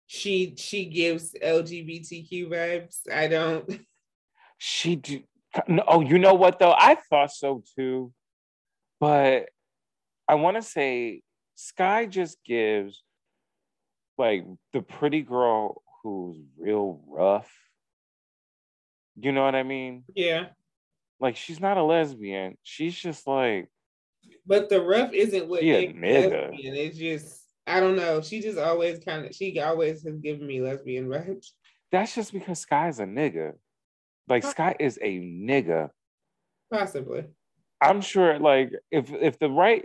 [0.06, 3.00] she she gives LGBTQ vibes.
[3.12, 3.80] I don't.
[4.58, 5.22] She do.
[5.88, 6.74] Oh, you know what though?
[6.76, 8.12] I thought so too,
[9.00, 9.46] but
[10.28, 11.22] I want to say
[11.56, 13.02] Sky just gives
[14.18, 17.50] like the pretty girl who's real rough.
[19.16, 20.04] You know what I mean?
[20.14, 20.46] Yeah.
[21.20, 22.56] Like she's not a lesbian.
[22.62, 23.68] She's just like.
[24.46, 26.74] But the rough isn't what makes lesbian.
[26.74, 28.20] It's just I don't know.
[28.20, 31.48] She just always kind of she always has given me lesbian vibes.
[31.90, 33.52] That's just because Sky's a nigga.
[34.28, 35.90] Like Sky is a nigga.
[36.70, 37.24] Possibly.
[37.80, 38.38] I'm sure.
[38.38, 39.84] Like if if the right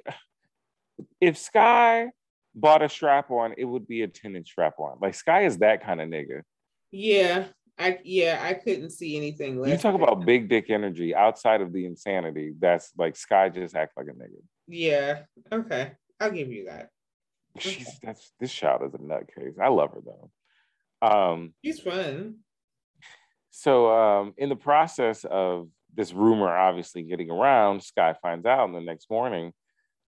[1.19, 2.09] if Sky
[2.53, 4.97] bought a strap on, it would be a 10 inch strap on.
[5.01, 6.41] Like Sky is that kind of nigga.
[6.91, 7.45] Yeah,
[7.77, 9.71] I yeah, I couldn't see anything less.
[9.71, 12.53] You talk about big dick energy outside of the insanity.
[12.59, 14.41] That's like Sky just act like a nigga.
[14.67, 15.21] Yeah.
[15.51, 15.93] Okay.
[16.19, 16.89] I'll give you that.
[17.57, 17.97] She's okay.
[18.03, 19.59] that's this child is a nutcase.
[19.59, 21.07] I love her though.
[21.07, 22.35] Um she's fun.
[23.49, 28.75] So um in the process of this rumor obviously getting around, Sky finds out and
[28.75, 29.53] the next morning.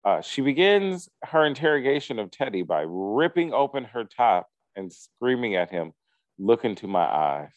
[0.05, 5.69] Uh, she begins her interrogation of Teddy by ripping open her top and screaming at
[5.69, 5.93] him
[6.37, 7.53] look into my eyes.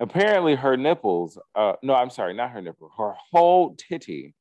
[0.00, 4.34] Apparently, her nipples, uh, no, I'm sorry, not her nipple, her whole titty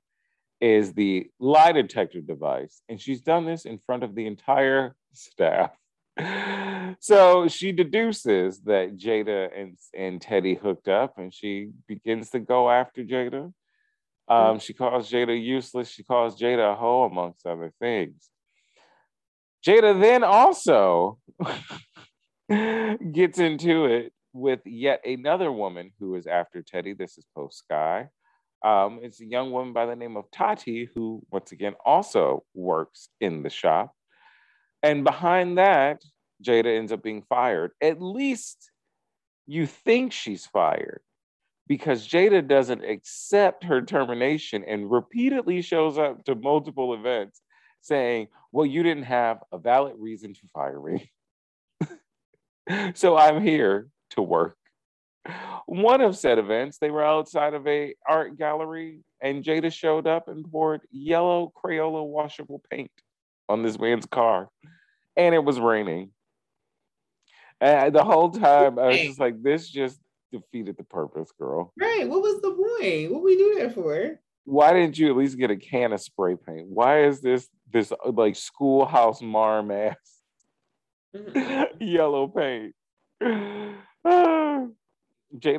[0.59, 2.81] is the lie detector device.
[2.89, 5.71] And she's done this in front of the entire staff.
[6.99, 12.69] so she deduces that Jada and, and Teddy hooked up and she begins to go
[12.69, 13.51] after Jada.
[14.27, 15.89] Um, she calls Jada useless.
[15.89, 18.29] She calls Jada a hoe, amongst other things.
[19.65, 21.19] Jada then also
[22.49, 26.93] gets into it with yet another woman who is after Teddy.
[26.93, 28.09] This is post Sky.
[28.63, 33.09] Um, it's a young woman by the name of Tati, who once again also works
[33.19, 33.93] in the shop.
[34.81, 36.01] And behind that,
[36.43, 37.71] Jada ends up being fired.
[37.81, 38.71] At least
[39.45, 41.01] you think she's fired
[41.67, 47.41] because Jada doesn't accept her termination and repeatedly shows up to multiple events
[47.81, 51.11] saying, Well, you didn't have a valid reason to fire me.
[52.95, 54.57] so I'm here to work.
[55.65, 60.27] One of said events, they were outside of a art gallery, and Jada showed up
[60.27, 62.91] and poured yellow Crayola washable paint
[63.47, 64.49] on this man's car,
[65.15, 66.11] and it was raining.
[67.61, 69.97] And the whole time, I was just like, "This just
[70.33, 72.09] defeated the purpose, girl." Right?
[72.09, 73.13] What was the point?
[73.13, 74.19] What we do that for?
[74.45, 76.67] Why didn't you at least get a can of spray paint?
[76.67, 79.95] Why is this this like schoolhouse marm ass
[81.79, 82.73] yellow paint.
[83.23, 83.77] Jada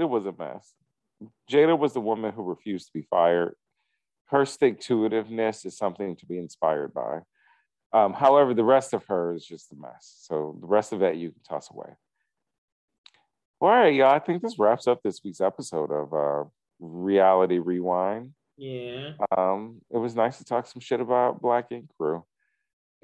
[0.08, 0.74] was a mess.
[1.50, 3.54] Jada was the woman who refused to be fired.
[4.26, 7.20] Her stick to itiveness is something to be inspired by.
[7.92, 10.16] Um, however, the rest of her is just a mess.
[10.22, 11.90] So the rest of that you can toss away.
[13.60, 14.12] All right, y'all.
[14.12, 16.48] I think this wraps up this week's episode of uh,
[16.80, 18.32] Reality Rewind.
[18.56, 19.12] Yeah.
[19.36, 22.24] Um, it was nice to talk some shit about Black Ink Crew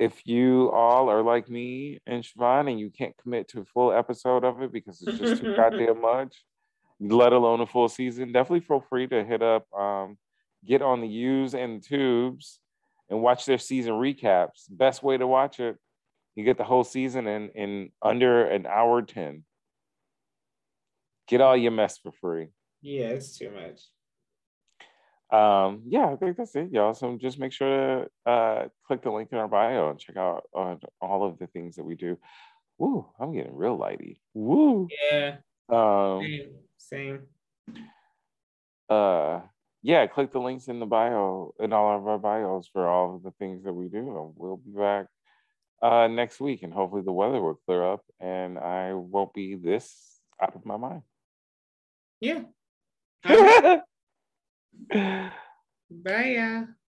[0.00, 3.92] if you all are like me and Siobhan and you can't commit to a full
[3.92, 6.42] episode of it because it's just too goddamn much,
[6.98, 10.16] let alone a full season, definitely feel free to hit up, um,
[10.64, 12.60] get on the U's and the tubes
[13.10, 14.64] and watch their season recaps.
[14.70, 15.76] Best way to watch it,
[16.34, 19.44] you get the whole season in, in under an hour 10.
[21.30, 22.48] Get all your mess for free.
[22.82, 23.80] Yeah, it's too much
[25.32, 26.94] um, yeah, I think that's it, y'all.
[26.94, 30.44] So just make sure to uh, click the link in our bio and check out
[30.56, 32.18] uh, all of the things that we do.
[32.78, 34.18] Woo, I'm getting real lighty.
[34.34, 34.88] Woo.
[35.10, 35.36] Yeah.
[35.68, 36.50] Um, same.
[36.78, 37.20] Same.
[38.88, 39.40] Uh,
[39.82, 43.22] yeah, click the links in the bio in all of our bios for all of
[43.22, 45.06] the things that we do, and we'll be back
[45.80, 50.20] uh, next week, and hopefully the weather will clear up, and I won't be this
[50.42, 51.02] out of my mind.
[52.20, 52.42] Yeah.
[55.90, 56.70] Bye.